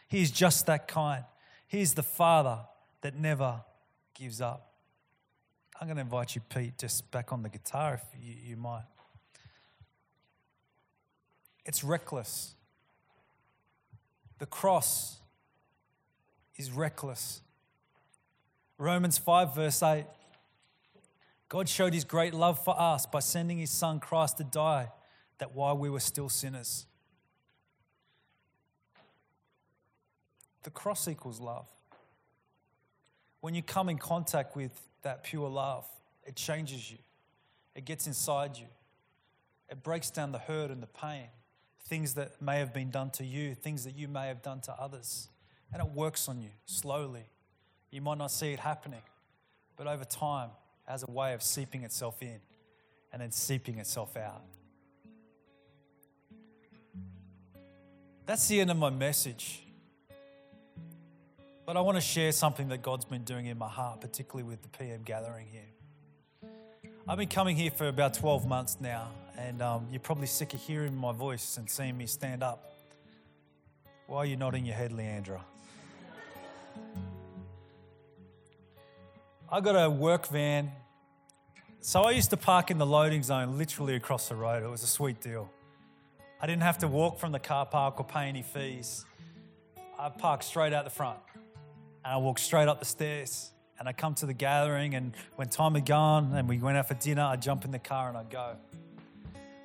He 0.07 0.21
is 0.21 0.31
just 0.31 0.67
that 0.67 0.87
kind. 0.87 1.25
He 1.67 1.81
is 1.81 1.95
the 1.95 2.03
Father 2.03 2.61
that 3.01 3.15
never 3.15 3.63
gives 4.15 4.41
up. 4.41 4.73
I'm 5.81 5.87
going 5.87 5.97
to 5.97 6.03
invite 6.03 6.35
you, 6.35 6.41
Pete, 6.41 6.77
just 6.79 7.11
back 7.11 7.33
on 7.33 7.43
the 7.43 7.49
guitar 7.49 7.95
if 7.95 8.03
you, 8.21 8.35
you 8.51 8.57
might. 8.57 8.85
it's 11.65 11.85
reckless. 11.85 12.55
The 14.39 14.47
cross 14.47 15.19
is 16.57 16.71
reckless. 16.71 17.41
Romans 18.79 19.19
5, 19.19 19.55
verse 19.55 19.83
8 19.83 20.05
God 21.49 21.69
showed 21.69 21.95
his 21.95 22.05
great 22.05 22.35
love 22.35 22.63
for 22.63 22.79
us 22.79 23.07
by 23.07 23.21
sending 23.21 23.59
his 23.59 23.71
son 23.71 24.01
Christ 24.01 24.37
to 24.37 24.45
die, 24.45 24.91
that 25.39 25.55
while 25.55 25.79
we 25.79 25.89
were 25.89 26.01
still 26.01 26.29
sinners. 26.29 26.87
The 30.65 30.71
cross 30.71 31.09
equals 31.09 31.41
love. 31.41 31.67
When 33.41 33.55
you 33.55 33.63
come 33.63 33.89
in 33.89 33.99
contact 33.99 34.57
with 34.57 34.73
that 35.03 35.23
pure 35.23 35.49
love, 35.49 35.87
it 36.25 36.35
changes 36.35 36.91
you, 36.91 36.99
it 37.75 37.85
gets 37.85 38.07
inside 38.07 38.57
you, 38.57 38.67
it 39.69 39.83
breaks 39.83 40.11
down 40.11 40.33
the 40.33 40.39
hurt 40.39 40.71
and 40.71 40.83
the 40.83 40.89
pain, 40.89 41.27
things 41.87 42.15
that 42.15 42.43
may 42.43 42.59
have 42.59 42.75
been 42.75 42.91
done 42.91 43.11
to 43.11 43.25
you, 43.25 43.55
things 43.55 43.85
that 43.85 43.97
you 43.97 44.09
may 44.09 44.27
have 44.27 44.43
done 44.43 44.61
to 44.63 44.73
others, 44.73 45.29
and 45.73 45.81
it 45.81 45.89
works 45.91 46.29
on 46.29 46.41
you 46.41 46.51
slowly. 46.67 47.25
You 47.91 48.01
might 48.01 48.19
not 48.19 48.31
see 48.31 48.53
it 48.53 48.59
happening, 48.59 49.03
but 49.77 49.87
over 49.87 50.05
time, 50.05 50.51
it 50.87 50.91
has 50.91 51.05
a 51.07 51.11
way 51.11 51.33
of 51.33 51.43
seeping 51.43 51.85
itself 51.85 52.23
in 52.23 52.41
and 53.13 53.23
then 53.23 53.31
seeping 53.31 53.79
itself 53.79 54.17
out. 54.17 54.43
That's 58.27 58.47
the 58.49 58.61
end 58.61 58.71
of 58.71 58.77
my 58.77 58.91
message. 58.91 59.63
But 61.69 61.77
I 61.77 61.83
want 61.83 61.99
to 61.99 62.01
share 62.01 62.33
something 62.33 62.69
that 62.69 62.81
God's 62.81 63.05
been 63.05 63.25
doing 63.25 63.45
in 63.45 63.59
my 63.59 63.69
heart, 63.69 64.01
particularly 64.01 64.43
with 64.43 64.63
the 64.63 64.71
PM 64.71 65.03
gathering 65.03 65.47
here. 65.53 66.51
I've 67.07 67.19
been 67.19 67.29
coming 67.29 67.57
here 67.57 67.71
for 67.71 67.89
about 67.89 68.15
12 68.15 68.49
months 68.49 68.79
now, 68.81 69.11
and 69.37 69.61
um, 69.61 69.87
you're 69.91 70.01
probably 70.01 70.29
sick 70.29 70.55
of 70.55 70.61
hearing 70.63 70.97
my 70.97 71.13
voice 71.13 71.59
and 71.59 71.69
seeing 71.69 71.99
me 71.99 72.07
stand 72.07 72.43
up. 72.43 72.73
Why 74.07 74.21
are 74.21 74.25
you 74.25 74.39
nodding 74.39 74.65
your 74.65 74.77
head, 74.77 74.93
Leandra? 74.93 75.43
I 79.53 79.61
got 79.61 79.73
a 79.73 79.91
work 79.91 80.27
van. 80.29 80.73
So 81.83 82.05
I 82.05 82.13
used 82.13 82.31
to 82.31 82.39
park 82.39 82.71
in 82.71 82.79
the 82.79 82.87
loading 82.87 83.23
zone 83.23 83.59
literally 83.59 83.95
across 83.95 84.31
the 84.31 84.37
road. 84.37 84.63
It 84.63 84.71
was 84.71 84.85
a 84.85 84.87
sweet 84.87 85.21
deal. 85.21 85.51
I 86.41 86.47
didn't 86.47 86.63
have 86.63 86.79
to 86.79 86.89
walk 86.89 87.19
from 87.19 87.33
the 87.33 87.39
car 87.39 87.67
park 87.67 88.01
or 88.01 88.05
pay 88.05 88.25
any 88.25 88.41
fees. 88.41 89.05
I 89.99 90.09
parked 90.09 90.45
straight 90.45 90.73
out 90.73 90.85
the 90.85 90.91
front 90.91 91.19
and 92.09 92.15
I 92.15 92.17
walked 92.17 92.41
straight 92.41 92.69
up 92.69 92.79
the 92.79 92.87
stairs. 92.87 93.51
And 93.79 93.87
I 93.87 93.93
come 93.93 94.15
to 94.15 94.27
the 94.27 94.33
gathering, 94.33 94.95
and 94.95 95.15
when 95.37 95.51
time 95.51 95.75
had 95.75 95.85
gone 95.85 96.33
and 96.33 96.49
we 96.49 96.57
went 96.57 96.79
out 96.79 96.89
for 96.89 96.95
dinner, 96.95 97.21
I'd 97.23 97.43
jump 97.43 97.67
in 97.67 97.71
the 97.71 97.79
car 97.79 98.09
and 98.09 98.17
I'd 98.17 98.31
go. 98.31 98.57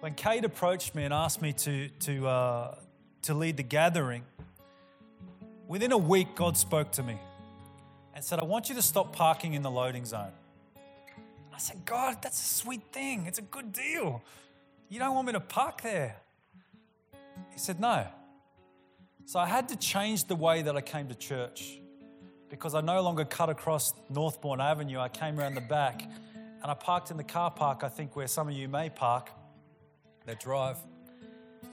When 0.01 0.13
Kate 0.13 0.43
approached 0.43 0.93
me 0.93 1.05
and 1.05 1.13
asked 1.13 1.41
me 1.41 1.53
to, 1.53 1.87
to, 1.87 2.27
uh, 2.27 2.75
to 3.21 3.33
lead 3.33 3.55
the 3.55 3.63
gathering, 3.63 4.23
within 5.69 5.93
a 5.93 5.97
week, 5.97 6.35
God 6.35 6.57
spoke 6.57 6.91
to 6.91 7.01
me 7.01 7.17
and 8.13 8.21
said, 8.21 8.39
I 8.39 8.43
want 8.43 8.67
you 8.67 8.75
to 8.75 8.81
stop 8.81 9.15
parking 9.15 9.53
in 9.53 9.61
the 9.61 9.71
loading 9.71 10.03
zone. 10.03 10.33
I 11.55 11.59
said, 11.59 11.85
God, 11.85 12.17
that's 12.21 12.41
a 12.41 12.55
sweet 12.55 12.83
thing. 12.91 13.25
It's 13.25 13.39
a 13.39 13.43
good 13.43 13.71
deal. 13.71 14.21
You 14.89 14.99
don't 14.99 15.15
want 15.15 15.27
me 15.27 15.33
to 15.33 15.39
park 15.39 15.81
there. 15.81 16.17
He 17.51 17.57
said, 17.57 17.79
No. 17.79 18.05
So 19.25 19.39
I 19.39 19.45
had 19.45 19.69
to 19.69 19.77
change 19.77 20.25
the 20.25 20.35
way 20.35 20.61
that 20.61 20.75
I 20.75 20.81
came 20.81 21.07
to 21.07 21.15
church 21.15 21.79
because 22.53 22.75
I 22.75 22.81
no 22.81 23.01
longer 23.01 23.25
cut 23.25 23.49
across 23.49 23.95
Northbourne 24.11 24.61
Avenue. 24.61 24.99
I 24.99 25.09
came 25.09 25.39
around 25.39 25.55
the 25.55 25.61
back 25.61 26.03
and 26.03 26.69
I 26.69 26.75
parked 26.75 27.09
in 27.09 27.17
the 27.17 27.23
car 27.23 27.49
park, 27.49 27.83
I 27.83 27.89
think 27.89 28.15
where 28.15 28.27
some 28.27 28.47
of 28.47 28.53
you 28.53 28.67
may 28.67 28.91
park 28.91 29.31
that 30.27 30.39
drive. 30.39 30.77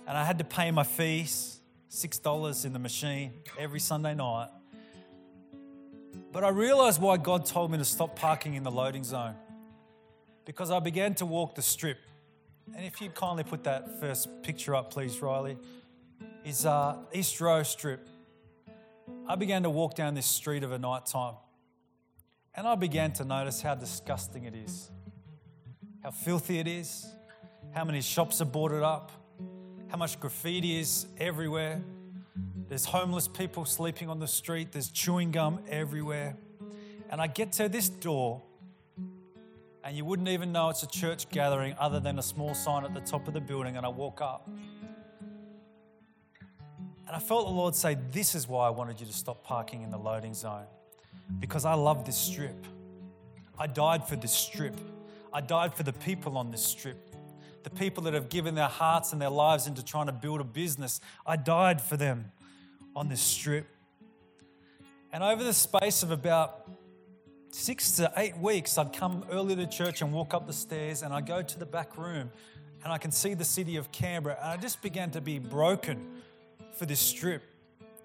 And 0.07 0.17
I 0.17 0.25
had 0.25 0.39
to 0.39 0.45
pay 0.45 0.71
my 0.71 0.85
fees, 0.85 1.61
$6 1.91 2.65
in 2.65 2.73
the 2.73 2.79
machine 2.79 3.33
every 3.59 3.79
Sunday 3.79 4.15
night. 4.15 4.49
But 6.33 6.45
I 6.45 6.49
realized 6.49 6.99
why 6.99 7.19
God 7.19 7.45
told 7.45 7.71
me 7.71 7.77
to 7.77 7.85
stop 7.85 8.17
parking 8.17 8.55
in 8.55 8.63
the 8.63 8.71
loading 8.71 9.05
zone. 9.05 9.35
Because 10.47 10.71
I 10.71 10.79
began 10.79 11.15
to 11.17 11.27
walk 11.27 11.57
the 11.57 11.63
strip. 11.63 11.99
And 12.75 12.87
if 12.87 13.03
you'd 13.03 13.15
kindly 13.15 13.45
put 13.45 13.65
that 13.65 14.01
first 14.01 14.31
picture 14.43 14.75
up, 14.75 14.91
please, 14.91 15.21
Riley, 15.21 15.59
is 16.43 16.65
uh, 16.65 16.97
East 17.13 17.39
Row 17.39 17.63
Strip. 17.63 18.09
I 19.31 19.37
began 19.37 19.63
to 19.63 19.71
walk 19.71 19.95
down 19.95 20.15
this 20.15 20.27
street 20.27 20.65
of 20.65 20.73
a 20.73 20.79
night 20.79 21.07
time. 21.07 21.35
And 22.53 22.67
I 22.67 22.75
began 22.75 23.13
to 23.13 23.25
notice 23.25 23.63
how 23.63 23.77
disgusting 23.77 24.43
it 24.43 24.57
is, 24.57 24.91
how 26.03 26.11
filthy 26.11 26.59
it 26.59 26.67
is, 26.67 27.07
how 27.71 27.85
many 27.85 28.01
shops 28.01 28.41
are 28.41 28.47
boarded 28.47 28.83
up, 28.83 29.13
how 29.87 29.99
much 29.99 30.19
graffiti 30.19 30.81
is 30.81 31.07
everywhere, 31.17 31.81
there's 32.69 32.85
homeless 32.85 33.29
people 33.29 33.65
sleeping 33.65 34.09
on 34.09 34.19
the 34.19 34.27
street. 34.27 34.73
There's 34.73 34.91
chewing 34.91 35.31
gum 35.31 35.61
everywhere. 35.69 36.37
And 37.09 37.21
I 37.21 37.29
get 37.29 37.53
to 37.53 37.69
this 37.69 37.89
door, 37.89 38.43
and 39.85 39.97
you 39.97 40.05
wouldn't 40.05 40.29
even 40.29 40.51
know 40.51 40.71
it's 40.71 40.83
a 40.83 40.89
church 40.89 41.29
gathering 41.31 41.77
other 41.79 42.01
than 42.01 42.19
a 42.19 42.23
small 42.23 42.53
sign 42.53 42.85
at 42.85 42.95
the 42.95 43.01
top 43.01 43.29
of 43.29 43.35
the 43.35 43.41
building. 43.41 43.77
And 43.77 43.87
I 43.87 43.91
walk 43.91 44.21
up. 44.21 44.51
And 47.11 47.17
I 47.17 47.19
felt 47.19 47.49
the 47.49 47.53
Lord 47.53 47.75
say, 47.75 47.99
This 48.13 48.37
is 48.37 48.47
why 48.47 48.69
I 48.69 48.71
wanted 48.71 49.01
you 49.01 49.07
to 49.07 49.13
stop 49.13 49.43
parking 49.43 49.83
in 49.83 49.91
the 49.91 49.99
loading 49.99 50.33
zone. 50.33 50.67
Because 51.41 51.65
I 51.65 51.75
love 51.75 52.05
this 52.05 52.17
strip. 52.17 52.65
I 53.59 53.67
died 53.67 54.07
for 54.07 54.15
this 54.15 54.31
strip. 54.31 54.77
I 55.33 55.41
died 55.41 55.75
for 55.75 55.83
the 55.83 55.93
people 55.93 56.39
on 56.39 56.53
this 56.53 56.65
strip. 56.65 57.13
The 57.65 57.71
people 57.71 58.05
that 58.05 58.15
have 58.15 58.29
given 58.29 58.55
their 58.55 58.69
hearts 58.69 59.13
and 59.13 59.21
their 59.21 59.29
lives 59.29 59.67
into 59.67 59.85
trying 59.85 60.07
to 60.07 60.13
build 60.13 60.41
a 60.41 60.45
business. 60.45 61.01
I 61.27 61.35
died 61.35 61.81
for 61.81 61.97
them 61.97 62.31
on 62.95 63.09
this 63.09 63.21
strip. 63.21 63.67
And 65.13 65.25
over 65.25 65.43
the 65.43 65.53
space 65.53 66.05
of 66.05 66.13
about 66.13 66.71
six 67.51 67.91
to 67.97 68.13
eight 68.19 68.39
weeks, 68.39 68.79
I'd 68.79 68.93
come 68.93 69.25
early 69.33 69.57
to 69.57 69.67
church 69.67 70.01
and 70.01 70.13
walk 70.13 70.33
up 70.33 70.47
the 70.47 70.53
stairs, 70.53 71.03
and 71.03 71.13
I 71.13 71.23
go 71.23 71.43
to 71.43 71.59
the 71.59 71.67
back 71.67 71.99
room 71.99 72.31
and 72.85 72.93
I 72.93 72.99
can 72.99 73.11
see 73.11 73.35
the 73.35 73.45
city 73.45 73.77
of 73.77 73.91
Canberra. 73.91 74.39
And 74.41 74.53
I 74.53 74.57
just 74.57 74.81
began 74.81 75.11
to 75.11 75.21
be 75.21 75.41
broken 75.41 76.07
for 76.81 76.87
this 76.87 76.99
strip. 76.99 77.43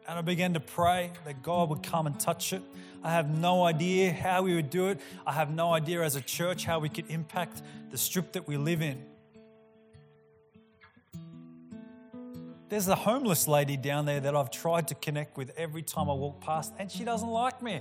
And 0.06 0.20
I 0.20 0.22
began 0.22 0.54
to 0.54 0.60
pray 0.60 1.10
that 1.24 1.42
God 1.42 1.70
would 1.70 1.82
come 1.82 2.08
and 2.08 2.20
touch 2.20 2.52
it. 2.52 2.62
I 3.06 3.12
have 3.12 3.30
no 3.30 3.64
idea 3.64 4.12
how 4.12 4.42
we 4.42 4.54
would 4.54 4.70
do 4.70 4.90
it. 4.90 5.00
I 5.26 5.32
have 5.32 5.50
no 5.50 5.74
idea 5.74 6.04
as 6.04 6.18
a 6.18 6.22
church 6.22 6.66
how 6.66 6.80
we 6.80 6.90
could 6.90 7.10
impact 7.10 7.62
the 7.90 7.98
strip 7.98 8.34
that 8.34 8.50
we 8.50 8.58
live 8.58 8.82
in. 8.82 9.02
There's 12.68 12.90
a 12.90 12.96
homeless 12.96 13.48
lady 13.48 13.78
down 13.78 14.06
there 14.06 14.20
that 14.20 14.36
I've 14.36 14.52
tried 14.52 14.90
to 14.90 14.96
connect 14.96 15.38
with 15.38 15.54
every 15.56 15.82
time 15.82 16.10
I 16.10 16.14
walk 16.14 16.42
past, 16.42 16.74
and 16.78 16.92
she 16.92 17.06
doesn't 17.06 17.30
like 17.30 17.62
me. 17.62 17.80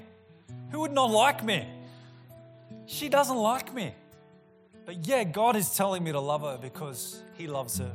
Who 0.70 0.78
would 0.78 0.92
not 0.92 1.10
like 1.10 1.42
me? 1.42 1.66
She 2.86 3.08
doesn't 3.08 3.36
like 3.36 3.74
me. 3.74 3.96
But 4.86 5.08
yeah, 5.08 5.24
God 5.24 5.56
is 5.56 5.74
telling 5.74 6.04
me 6.04 6.12
to 6.12 6.20
love 6.20 6.42
her 6.42 6.56
because 6.56 7.20
He 7.36 7.48
loves 7.48 7.78
her. 7.78 7.90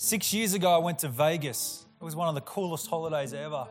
Six 0.00 0.32
years 0.32 0.54
ago, 0.54 0.72
I 0.72 0.78
went 0.78 1.00
to 1.00 1.08
Vegas. 1.08 1.84
It 2.00 2.04
was 2.04 2.14
one 2.14 2.28
of 2.28 2.36
the 2.36 2.40
coolest 2.42 2.86
holidays 2.86 3.34
ever. 3.34 3.66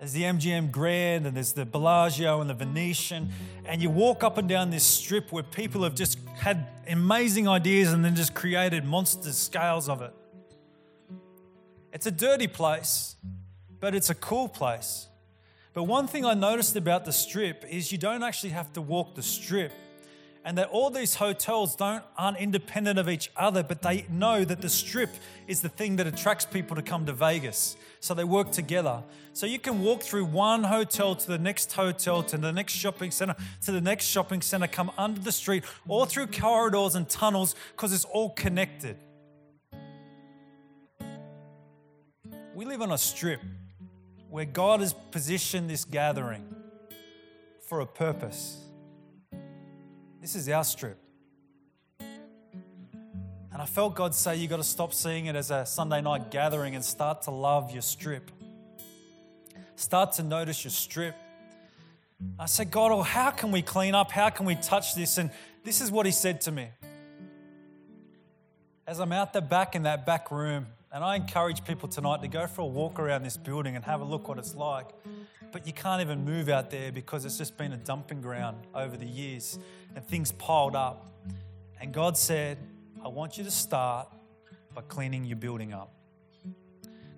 There's 0.00 0.12
the 0.12 0.22
MGM 0.22 0.72
Grand 0.72 1.24
and 1.24 1.36
there's 1.36 1.52
the 1.52 1.64
Bellagio 1.64 2.40
and 2.40 2.50
the 2.50 2.54
Venetian. 2.54 3.30
And 3.64 3.80
you 3.80 3.90
walk 3.90 4.24
up 4.24 4.38
and 4.38 4.48
down 4.48 4.70
this 4.70 4.84
strip 4.84 5.30
where 5.30 5.44
people 5.44 5.84
have 5.84 5.94
just 5.94 6.18
had 6.34 6.66
amazing 6.88 7.46
ideas 7.46 7.92
and 7.92 8.04
then 8.04 8.16
just 8.16 8.34
created 8.34 8.84
monster 8.84 9.30
scales 9.30 9.88
of 9.88 10.02
it. 10.02 10.12
It's 11.92 12.06
a 12.06 12.10
dirty 12.10 12.48
place, 12.48 13.14
but 13.78 13.94
it's 13.94 14.10
a 14.10 14.16
cool 14.16 14.48
place. 14.48 15.06
But 15.74 15.84
one 15.84 16.08
thing 16.08 16.24
I 16.24 16.34
noticed 16.34 16.74
about 16.74 17.04
the 17.04 17.12
strip 17.12 17.64
is 17.70 17.92
you 17.92 17.98
don't 17.98 18.24
actually 18.24 18.50
have 18.50 18.72
to 18.72 18.82
walk 18.82 19.14
the 19.14 19.22
strip. 19.22 19.70
And 20.42 20.56
that 20.56 20.70
all 20.70 20.88
these 20.88 21.16
hotels 21.16 21.76
don't 21.76 22.02
aren't 22.16 22.38
independent 22.38 22.98
of 22.98 23.10
each 23.10 23.30
other, 23.36 23.62
but 23.62 23.82
they 23.82 24.06
know 24.08 24.42
that 24.44 24.62
the 24.62 24.70
strip 24.70 25.10
is 25.46 25.60
the 25.60 25.68
thing 25.68 25.96
that 25.96 26.06
attracts 26.06 26.46
people 26.46 26.76
to 26.76 26.82
come 26.82 27.04
to 27.06 27.12
Vegas. 27.12 27.76
So 28.00 28.14
they 28.14 28.24
work 28.24 28.50
together. 28.50 29.02
So 29.34 29.44
you 29.44 29.58
can 29.58 29.82
walk 29.82 30.02
through 30.02 30.24
one 30.24 30.64
hotel 30.64 31.14
to 31.14 31.26
the 31.26 31.38
next 31.38 31.72
hotel, 31.72 32.22
to 32.22 32.38
the 32.38 32.52
next 32.52 32.72
shopping 32.72 33.10
center, 33.10 33.36
to 33.64 33.72
the 33.72 33.82
next 33.82 34.06
shopping 34.06 34.40
center, 34.40 34.66
come 34.66 34.90
under 34.96 35.20
the 35.20 35.32
street, 35.32 35.64
all 35.86 36.06
through 36.06 36.28
corridors 36.28 36.94
and 36.94 37.06
tunnels, 37.06 37.54
because 37.72 37.92
it's 37.92 38.06
all 38.06 38.30
connected. 38.30 38.96
We 42.54 42.64
live 42.64 42.80
on 42.80 42.92
a 42.92 42.98
strip 42.98 43.40
where 44.30 44.46
God 44.46 44.80
has 44.80 44.94
positioned 45.10 45.68
this 45.68 45.84
gathering 45.84 46.46
for 47.68 47.80
a 47.80 47.86
purpose. 47.86 48.69
This 50.20 50.36
is 50.36 50.48
our 50.48 50.64
strip. 50.64 50.98
And 51.98 53.60
I 53.60 53.64
felt 53.64 53.94
God 53.94 54.14
say, 54.14 54.36
You've 54.36 54.50
got 54.50 54.58
to 54.58 54.64
stop 54.64 54.92
seeing 54.92 55.26
it 55.26 55.36
as 55.36 55.50
a 55.50 55.66
Sunday 55.66 56.00
night 56.00 56.30
gathering 56.30 56.74
and 56.74 56.84
start 56.84 57.22
to 57.22 57.30
love 57.30 57.72
your 57.72 57.82
strip. 57.82 58.30
Start 59.76 60.12
to 60.12 60.22
notice 60.22 60.64
your 60.64 60.70
strip. 60.70 61.16
I 62.38 62.46
said, 62.46 62.70
God, 62.70 62.90
well, 62.90 63.02
how 63.02 63.30
can 63.30 63.50
we 63.50 63.62
clean 63.62 63.94
up? 63.94 64.10
How 64.10 64.28
can 64.28 64.44
we 64.44 64.54
touch 64.54 64.94
this? 64.94 65.16
And 65.16 65.30
this 65.64 65.80
is 65.80 65.90
what 65.90 66.04
He 66.04 66.12
said 66.12 66.42
to 66.42 66.52
me 66.52 66.68
as 68.90 68.98
I'm 68.98 69.12
out 69.12 69.32
the 69.32 69.40
back 69.40 69.76
in 69.76 69.84
that 69.84 70.04
back 70.04 70.32
room, 70.32 70.66
and 70.92 71.04
I 71.04 71.16
encourage 71.16 71.64
people 71.64 71.88
tonight 71.88 72.20
to 72.22 72.28
go 72.28 72.46
for 72.46 72.62
a 72.62 72.66
walk 72.66 72.98
around 72.98 73.22
this 73.22 73.36
building 73.36 73.76
and 73.76 73.84
have 73.84 74.00
a 74.00 74.04
look 74.04 74.28
what 74.28 74.38
it's 74.38 74.54
like. 74.54 74.88
But 75.52 75.66
you 75.66 75.72
can't 75.72 76.00
even 76.00 76.24
move 76.24 76.48
out 76.48 76.70
there 76.70 76.90
because 76.90 77.24
it's 77.24 77.38
just 77.38 77.56
been 77.56 77.72
a 77.72 77.76
dumping 77.76 78.20
ground 78.20 78.56
over 78.74 78.96
the 78.96 79.06
years 79.06 79.58
and 79.94 80.04
things 80.04 80.32
piled 80.32 80.74
up. 80.74 81.06
And 81.80 81.92
God 81.92 82.16
said, 82.16 82.58
I 83.04 83.08
want 83.08 83.38
you 83.38 83.44
to 83.44 83.50
start 83.50 84.08
by 84.74 84.82
cleaning 84.82 85.24
your 85.24 85.36
building 85.36 85.72
up. 85.72 85.92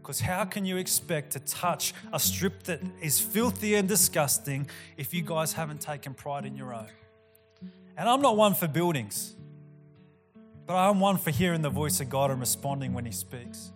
Because 0.00 0.20
how 0.20 0.44
can 0.44 0.64
you 0.64 0.76
expect 0.76 1.32
to 1.32 1.40
touch 1.40 1.94
a 2.12 2.18
strip 2.18 2.64
that 2.64 2.80
is 3.00 3.20
filthy 3.20 3.76
and 3.76 3.88
disgusting 3.88 4.68
if 4.96 5.14
you 5.14 5.22
guys 5.22 5.52
haven't 5.52 5.80
taken 5.80 6.12
pride 6.12 6.44
in 6.44 6.56
your 6.56 6.74
own? 6.74 6.88
And 7.96 8.08
I'm 8.08 8.20
not 8.20 8.36
one 8.36 8.54
for 8.54 8.66
buildings, 8.66 9.34
but 10.72 10.88
I'm 10.88 11.00
one 11.00 11.18
for 11.18 11.30
hearing 11.30 11.60
the 11.60 11.68
voice 11.68 12.00
of 12.00 12.08
God 12.08 12.30
and 12.30 12.40
responding 12.40 12.94
when 12.94 13.04
He 13.04 13.12
speaks. 13.12 13.72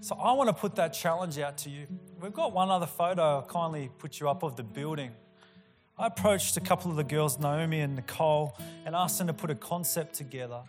So 0.00 0.14
I 0.14 0.32
want 0.32 0.48
to 0.48 0.54
put 0.54 0.74
that 0.76 0.94
challenge 0.94 1.38
out 1.38 1.58
to 1.58 1.68
you. 1.68 1.86
We've 2.18 2.32
got 2.32 2.54
one 2.54 2.70
other 2.70 2.86
photo 2.86 3.20
I'll 3.20 3.42
kindly 3.42 3.90
put 3.98 4.20
you 4.20 4.30
up 4.30 4.42
of 4.42 4.56
the 4.56 4.62
building. 4.62 5.10
I 5.98 6.06
approached 6.06 6.56
a 6.56 6.60
couple 6.60 6.90
of 6.90 6.96
the 6.96 7.04
girls, 7.04 7.38
Naomi 7.38 7.80
and 7.80 7.94
Nicole, 7.94 8.56
and 8.86 8.96
asked 8.96 9.18
them 9.18 9.26
to 9.26 9.34
put 9.34 9.50
a 9.50 9.54
concept 9.54 10.14
together 10.14 10.62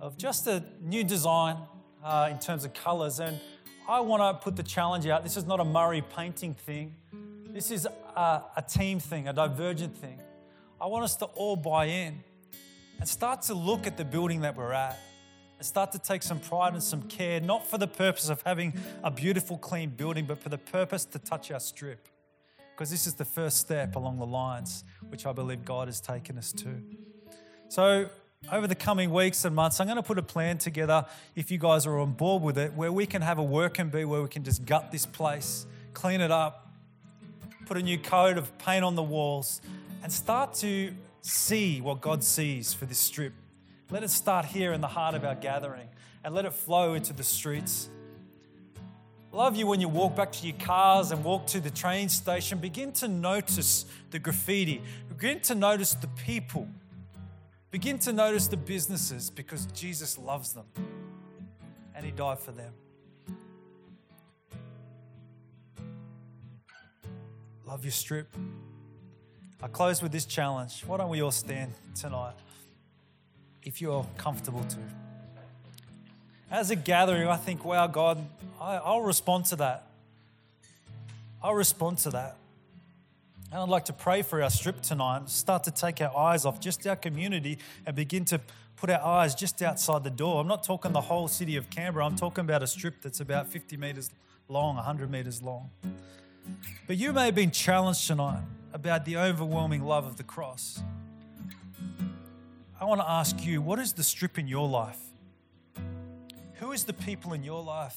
of 0.00 0.16
just 0.16 0.46
a 0.46 0.64
new 0.80 1.04
design 1.04 1.58
uh, 2.02 2.30
in 2.30 2.38
terms 2.38 2.64
of 2.64 2.72
colors. 2.72 3.20
And 3.20 3.38
I 3.86 4.00
want 4.00 4.22
to 4.22 4.42
put 4.42 4.56
the 4.56 4.62
challenge 4.62 5.06
out. 5.06 5.24
This 5.24 5.36
is 5.36 5.44
not 5.44 5.60
a 5.60 5.64
Murray 5.64 6.02
painting 6.16 6.54
thing, 6.54 6.94
this 7.50 7.70
is 7.70 7.84
a, 8.16 8.42
a 8.56 8.64
team 8.66 8.98
thing, 8.98 9.28
a 9.28 9.34
divergent 9.34 9.94
thing. 9.94 10.18
I 10.80 10.86
want 10.86 11.04
us 11.04 11.16
to 11.16 11.26
all 11.26 11.54
buy 11.54 11.84
in 11.84 12.24
and 13.02 13.08
start 13.08 13.42
to 13.42 13.52
look 13.52 13.88
at 13.88 13.96
the 13.96 14.04
building 14.04 14.42
that 14.42 14.56
we're 14.56 14.72
at 14.72 14.96
and 15.58 15.66
start 15.66 15.90
to 15.90 15.98
take 15.98 16.22
some 16.22 16.38
pride 16.38 16.72
and 16.72 16.80
some 16.80 17.02
care, 17.08 17.40
not 17.40 17.66
for 17.66 17.76
the 17.76 17.88
purpose 17.88 18.28
of 18.28 18.40
having 18.42 18.72
a 19.02 19.10
beautiful, 19.10 19.58
clean 19.58 19.90
building, 19.90 20.24
but 20.24 20.38
for 20.38 20.50
the 20.50 20.58
purpose 20.58 21.04
to 21.04 21.18
touch 21.18 21.50
our 21.50 21.58
strip. 21.58 22.06
Because 22.70 22.92
this 22.92 23.08
is 23.08 23.14
the 23.14 23.24
first 23.24 23.56
step 23.56 23.96
along 23.96 24.20
the 24.20 24.24
lines 24.24 24.84
which 25.08 25.26
I 25.26 25.32
believe 25.32 25.64
God 25.64 25.88
has 25.88 26.00
taken 26.00 26.38
us 26.38 26.52
to. 26.52 26.80
So, 27.70 28.08
over 28.52 28.68
the 28.68 28.76
coming 28.76 29.10
weeks 29.10 29.44
and 29.44 29.52
months, 29.52 29.80
I'm 29.80 29.88
going 29.88 29.96
to 29.96 30.04
put 30.04 30.18
a 30.18 30.22
plan 30.22 30.58
together, 30.58 31.04
if 31.34 31.50
you 31.50 31.58
guys 31.58 31.88
are 31.88 31.98
on 31.98 32.12
board 32.12 32.40
with 32.40 32.56
it, 32.56 32.72
where 32.74 32.92
we 32.92 33.06
can 33.06 33.20
have 33.20 33.38
a 33.38 33.42
working 33.42 33.88
bee 33.88 34.04
where 34.04 34.22
we 34.22 34.28
can 34.28 34.44
just 34.44 34.64
gut 34.64 34.92
this 34.92 35.06
place, 35.06 35.66
clean 35.92 36.20
it 36.20 36.30
up, 36.30 36.70
put 37.66 37.76
a 37.76 37.82
new 37.82 37.98
coat 37.98 38.38
of 38.38 38.56
paint 38.58 38.84
on 38.84 38.94
the 38.94 39.02
walls, 39.02 39.60
and 40.04 40.12
start 40.12 40.54
to 40.54 40.94
see 41.22 41.80
what 41.80 42.00
God 42.00 42.22
sees 42.22 42.74
for 42.74 42.84
this 42.84 42.98
strip. 42.98 43.32
Let 43.90 44.02
it 44.02 44.10
start 44.10 44.44
here 44.44 44.72
in 44.72 44.80
the 44.80 44.88
heart 44.88 45.14
of 45.14 45.24
our 45.24 45.34
gathering 45.34 45.88
and 46.22 46.34
let 46.34 46.44
it 46.44 46.52
flow 46.52 46.94
into 46.94 47.12
the 47.12 47.24
streets. 47.24 47.88
Love 49.32 49.56
you 49.56 49.66
when 49.66 49.80
you 49.80 49.88
walk 49.88 50.14
back 50.14 50.30
to 50.32 50.46
your 50.46 50.56
cars 50.58 51.10
and 51.10 51.24
walk 51.24 51.46
to 51.46 51.60
the 51.60 51.70
train 51.70 52.10
station. 52.10 52.58
Begin 52.58 52.92
to 52.92 53.08
notice 53.08 53.86
the 54.10 54.18
graffiti, 54.18 54.82
begin 55.08 55.40
to 55.40 55.54
notice 55.54 55.94
the 55.94 56.08
people 56.08 56.68
Begin 57.72 57.98
to 58.00 58.12
notice 58.12 58.48
the 58.48 58.58
businesses 58.58 59.30
because 59.30 59.64
Jesus 59.72 60.18
loves 60.18 60.52
them 60.52 60.66
and 61.94 62.04
He 62.04 62.12
died 62.12 62.38
for 62.38 62.52
them. 62.52 62.74
Love 67.64 67.82
your 67.82 67.92
strip. 67.92 68.36
I 69.62 69.68
close 69.68 70.02
with 70.02 70.10
this 70.10 70.24
challenge. 70.24 70.82
Why 70.86 70.96
don't 70.96 71.08
we 71.08 71.22
all 71.22 71.30
stand 71.30 71.72
tonight 71.94 72.34
if 73.62 73.80
you're 73.80 74.04
comfortable 74.18 74.64
to? 74.64 74.78
As 76.50 76.70
a 76.70 76.76
gathering, 76.76 77.28
I 77.28 77.36
think, 77.36 77.64
wow, 77.64 77.86
God, 77.86 78.18
I, 78.60 78.76
I'll 78.76 79.02
respond 79.02 79.46
to 79.46 79.56
that. 79.56 79.86
I'll 81.40 81.54
respond 81.54 81.98
to 81.98 82.10
that. 82.10 82.36
And 83.52 83.60
I'd 83.60 83.68
like 83.68 83.84
to 83.84 83.92
pray 83.92 84.22
for 84.22 84.42
our 84.42 84.50
strip 84.50 84.82
tonight, 84.82 85.30
start 85.30 85.64
to 85.64 85.70
take 85.70 86.00
our 86.00 86.16
eyes 86.16 86.44
off 86.44 86.58
just 86.58 86.84
our 86.86 86.96
community 86.96 87.58
and 87.86 87.94
begin 87.94 88.24
to 88.26 88.40
put 88.76 88.90
our 88.90 89.00
eyes 89.00 89.34
just 89.34 89.62
outside 89.62 90.02
the 90.02 90.10
door. 90.10 90.40
I'm 90.40 90.48
not 90.48 90.64
talking 90.64 90.92
the 90.92 91.00
whole 91.00 91.28
city 91.28 91.54
of 91.56 91.70
Canberra, 91.70 92.04
I'm 92.04 92.16
talking 92.16 92.44
about 92.44 92.64
a 92.64 92.66
strip 92.66 93.00
that's 93.00 93.20
about 93.20 93.46
50 93.46 93.76
metres 93.76 94.10
long, 94.48 94.74
100 94.74 95.08
metres 95.08 95.40
long. 95.40 95.70
But 96.88 96.96
you 96.96 97.12
may 97.12 97.26
have 97.26 97.34
been 97.36 97.52
challenged 97.52 98.06
tonight 98.08 98.42
about 98.72 99.04
the 99.04 99.16
overwhelming 99.16 99.82
love 99.82 100.06
of 100.06 100.16
the 100.16 100.22
cross. 100.22 100.82
I 102.80 102.84
want 102.84 103.00
to 103.00 103.08
ask 103.08 103.44
you 103.44 103.62
what 103.62 103.78
is 103.78 103.92
the 103.92 104.02
strip 104.02 104.38
in 104.38 104.48
your 104.48 104.68
life? 104.68 104.98
Who 106.54 106.72
is 106.72 106.84
the 106.84 106.92
people 106.92 107.32
in 107.32 107.44
your 107.44 107.62
life 107.62 107.96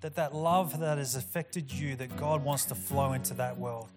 that 0.00 0.14
that 0.16 0.34
love 0.34 0.78
that 0.80 0.98
has 0.98 1.14
affected 1.14 1.72
you, 1.72 1.96
that 1.96 2.16
God 2.16 2.44
wants 2.44 2.64
to 2.66 2.74
flow 2.74 3.12
into 3.12 3.34
that 3.34 3.58
world? 3.58 3.88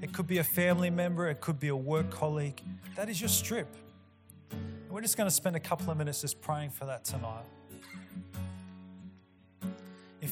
It 0.00 0.12
could 0.12 0.26
be 0.26 0.38
a 0.38 0.44
family 0.44 0.90
member, 0.90 1.28
it 1.28 1.40
could 1.40 1.58
be 1.58 1.68
a 1.68 1.76
work 1.76 2.10
colleague. 2.10 2.60
That 2.96 3.08
is 3.08 3.20
your 3.20 3.28
strip. 3.28 3.68
And 4.50 4.90
we're 4.90 5.00
just 5.00 5.16
going 5.16 5.28
to 5.28 5.34
spend 5.34 5.56
a 5.56 5.60
couple 5.60 5.90
of 5.90 5.98
minutes 5.98 6.20
just 6.20 6.40
praying 6.40 6.70
for 6.70 6.86
that 6.86 7.04
tonight. 7.04 7.44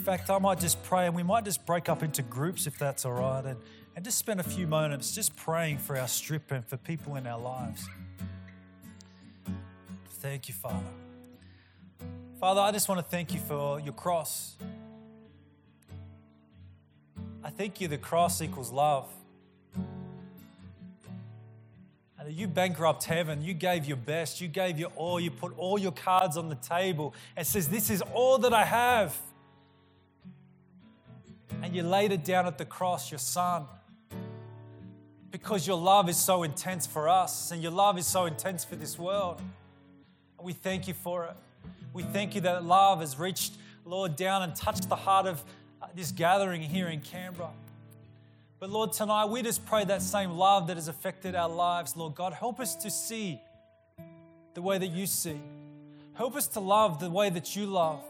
In 0.07 0.12
fact, 0.12 0.31
I 0.31 0.38
might 0.38 0.61
just 0.61 0.81
pray 0.85 1.07
and 1.07 1.16
we 1.16 1.25
might 1.25 1.45
just 1.45 1.66
break 1.66 1.88
up 1.88 2.05
into 2.05 2.23
groups 2.23 2.69
if 2.69 2.79
that's 2.79 3.05
all 3.05 3.14
right 3.14 3.45
and, 3.45 3.59
and 3.97 4.05
just 4.05 4.19
spend 4.19 4.38
a 4.38 4.45
few 4.45 4.69
moments 4.69 5.12
just 5.12 5.35
praying 5.35 5.79
for 5.79 5.99
our 5.99 6.07
strip 6.07 6.53
and 6.53 6.64
for 6.64 6.77
people 6.77 7.16
in 7.16 7.27
our 7.27 7.40
lives. 7.40 7.88
Thank 10.21 10.47
you, 10.47 10.55
Father. 10.55 10.87
Father, 12.38 12.61
I 12.61 12.71
just 12.71 12.88
want 12.88 13.01
to 13.01 13.05
thank 13.05 13.35
you 13.35 13.40
for 13.40 13.81
your 13.81 13.95
cross. 13.95 14.55
I 17.42 17.51
thank 17.51 17.81
you 17.81 17.88
the 17.88 17.99
cross 17.99 18.40
equals 18.40 18.71
love. 18.71 19.09
And 22.16 22.33
You 22.33 22.47
bankrupt 22.47 23.03
heaven. 23.03 23.42
You 23.42 23.55
gave 23.55 23.87
your 23.87 23.97
best. 23.97 24.40
You 24.40 24.47
gave 24.47 24.79
your 24.79 24.90
all. 24.95 25.19
You 25.19 25.33
put 25.33 25.59
all 25.59 25.81
your 25.81 25.90
cards 25.90 26.37
on 26.37 26.49
the 26.49 26.55
table 26.55 27.12
and 27.37 27.45
says, 27.45 27.69
This 27.69 27.90
is 27.90 28.03
all 28.14 28.38
that 28.38 28.55
I 28.55 28.62
have. 28.62 29.21
And 31.62 31.74
you 31.74 31.82
laid 31.82 32.12
it 32.12 32.24
down 32.24 32.46
at 32.46 32.59
the 32.59 32.64
cross, 32.64 33.11
your 33.11 33.18
son. 33.18 33.66
Because 35.30 35.66
your 35.66 35.76
love 35.76 36.09
is 36.09 36.16
so 36.16 36.42
intense 36.42 36.87
for 36.87 37.09
us 37.09 37.50
and 37.50 37.62
your 37.62 37.72
love 37.72 37.98
is 37.98 38.06
so 38.06 38.26
intense 38.26 38.64
for 38.64 38.76
this 38.76 38.98
world. 38.98 39.40
And 40.38 40.46
we 40.46 40.52
thank 40.52 40.88
you 40.88 40.94
for 40.94 41.24
it. 41.24 41.37
We 41.92 42.02
thank 42.02 42.35
you 42.35 42.40
that 42.42 42.64
love 42.64 43.00
has 43.00 43.18
reached, 43.18 43.54
Lord, 43.85 44.16
down 44.16 44.42
and 44.42 44.54
touched 44.54 44.88
the 44.88 44.96
heart 44.96 45.26
of 45.26 45.42
uh, 45.80 45.87
this 45.94 46.12
gathering 46.12 46.62
here 46.62 46.88
in 46.88 47.00
Canberra. 47.00 47.50
But 48.59 48.70
Lord, 48.70 48.92
tonight 48.92 49.26
we 49.26 49.42
just 49.42 49.66
pray 49.66 49.85
that 49.85 50.00
same 50.00 50.30
love 50.30 50.68
that 50.68 50.76
has 50.76 50.88
affected 50.88 51.35
our 51.35 51.48
lives, 51.48 51.96
Lord 51.96 52.14
God. 52.14 52.32
Help 52.32 52.59
us 52.61 52.74
to 52.76 52.90
see 52.90 53.40
the 54.54 54.62
way 54.62 54.78
that 54.78 54.87
you 54.88 55.06
see. 55.06 55.38
Help 56.14 56.35
us 56.35 56.48
to 56.48 56.61
love 56.61 56.98
the 56.98 57.11
way 57.11 57.28
that 57.28 57.54
you 57.54 57.66
love. 57.66 58.02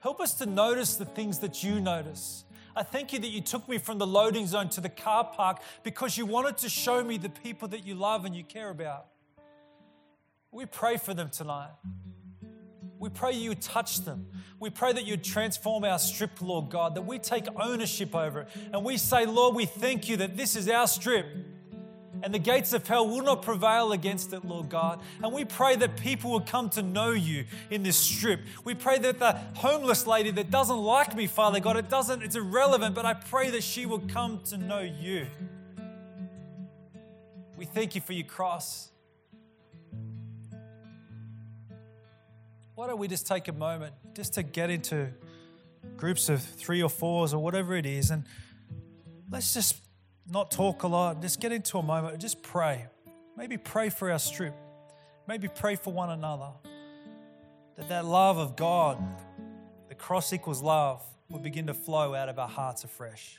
Help 0.00 0.20
us 0.20 0.34
to 0.34 0.46
notice 0.46 0.94
the 0.94 1.04
things 1.04 1.40
that 1.40 1.64
you 1.64 1.80
notice. 1.80 2.44
I 2.78 2.84
thank 2.84 3.12
you 3.12 3.18
that 3.18 3.28
you 3.28 3.40
took 3.40 3.68
me 3.68 3.78
from 3.78 3.98
the 3.98 4.06
loading 4.06 4.46
zone 4.46 4.68
to 4.70 4.80
the 4.80 4.88
car 4.88 5.24
park 5.24 5.60
because 5.82 6.16
you 6.16 6.24
wanted 6.24 6.58
to 6.58 6.68
show 6.68 7.02
me 7.02 7.18
the 7.18 7.28
people 7.28 7.66
that 7.68 7.84
you 7.84 7.96
love 7.96 8.24
and 8.24 8.36
you 8.36 8.44
care 8.44 8.70
about. 8.70 9.06
We 10.52 10.64
pray 10.64 10.96
for 10.96 11.12
them 11.12 11.28
tonight. 11.28 11.72
We 13.00 13.08
pray 13.08 13.32
you 13.32 13.56
touch 13.56 14.04
them. 14.04 14.28
We 14.60 14.70
pray 14.70 14.92
that 14.92 15.04
you 15.04 15.16
transform 15.16 15.82
our 15.82 15.98
strip, 15.98 16.40
Lord 16.40 16.70
God, 16.70 16.94
that 16.94 17.02
we 17.02 17.18
take 17.18 17.48
ownership 17.60 18.14
over 18.14 18.42
it. 18.42 18.48
And 18.72 18.84
we 18.84 18.96
say, 18.96 19.26
Lord, 19.26 19.56
we 19.56 19.66
thank 19.66 20.08
you 20.08 20.16
that 20.18 20.36
this 20.36 20.54
is 20.54 20.68
our 20.68 20.86
strip. 20.86 21.26
And 22.22 22.34
the 22.34 22.38
gates 22.38 22.72
of 22.72 22.86
hell 22.86 23.08
will 23.08 23.22
not 23.22 23.42
prevail 23.42 23.92
against 23.92 24.32
it, 24.32 24.44
Lord 24.44 24.68
God. 24.68 25.00
And 25.22 25.32
we 25.32 25.44
pray 25.44 25.76
that 25.76 25.96
people 25.96 26.30
will 26.30 26.40
come 26.40 26.68
to 26.70 26.82
know 26.82 27.10
you 27.10 27.44
in 27.70 27.82
this 27.82 27.96
strip. 27.96 28.40
We 28.64 28.74
pray 28.74 28.98
that 28.98 29.18
the 29.18 29.32
homeless 29.54 30.06
lady 30.06 30.30
that 30.32 30.50
doesn't 30.50 30.78
like 30.78 31.14
me, 31.14 31.26
Father 31.26 31.60
God, 31.60 31.76
it 31.76 31.88
doesn't, 31.88 32.22
it's 32.22 32.36
irrelevant, 32.36 32.94
but 32.94 33.06
I 33.06 33.14
pray 33.14 33.50
that 33.50 33.62
she 33.62 33.86
will 33.86 34.00
come 34.00 34.40
to 34.46 34.56
know 34.56 34.80
you. 34.80 35.26
We 37.56 37.64
thank 37.64 37.94
you 37.94 38.00
for 38.00 38.12
your 38.12 38.26
cross. 38.26 38.90
why 42.78 42.86
don't 42.86 43.00
we 43.00 43.08
just 43.08 43.26
take 43.26 43.48
a 43.48 43.52
moment 43.52 43.92
just 44.14 44.34
to 44.34 44.42
get 44.44 44.70
into 44.70 45.08
groups 45.96 46.28
of 46.28 46.40
three 46.40 46.80
or 46.80 46.88
fours 46.88 47.34
or 47.34 47.42
whatever 47.42 47.74
it 47.74 47.84
is, 47.84 48.12
and 48.12 48.22
let's 49.32 49.52
just 49.52 49.82
not 50.30 50.50
talk 50.50 50.82
a 50.82 50.86
lot, 50.88 51.22
just 51.22 51.40
get 51.40 51.52
into 51.52 51.78
a 51.78 51.82
moment, 51.82 52.18
just 52.20 52.42
pray. 52.42 52.86
Maybe 53.36 53.56
pray 53.56 53.88
for 53.88 54.10
our 54.10 54.18
strip, 54.18 54.54
maybe 55.26 55.48
pray 55.48 55.76
for 55.76 55.92
one 55.92 56.10
another. 56.10 56.50
That 57.76 57.88
that 57.88 58.04
love 58.04 58.38
of 58.38 58.56
God, 58.56 59.02
the 59.88 59.94
cross 59.94 60.32
equals 60.32 60.62
love, 60.62 61.02
will 61.30 61.38
begin 61.38 61.66
to 61.68 61.74
flow 61.74 62.14
out 62.14 62.28
of 62.28 62.38
our 62.38 62.48
hearts 62.48 62.84
afresh. 62.84 63.38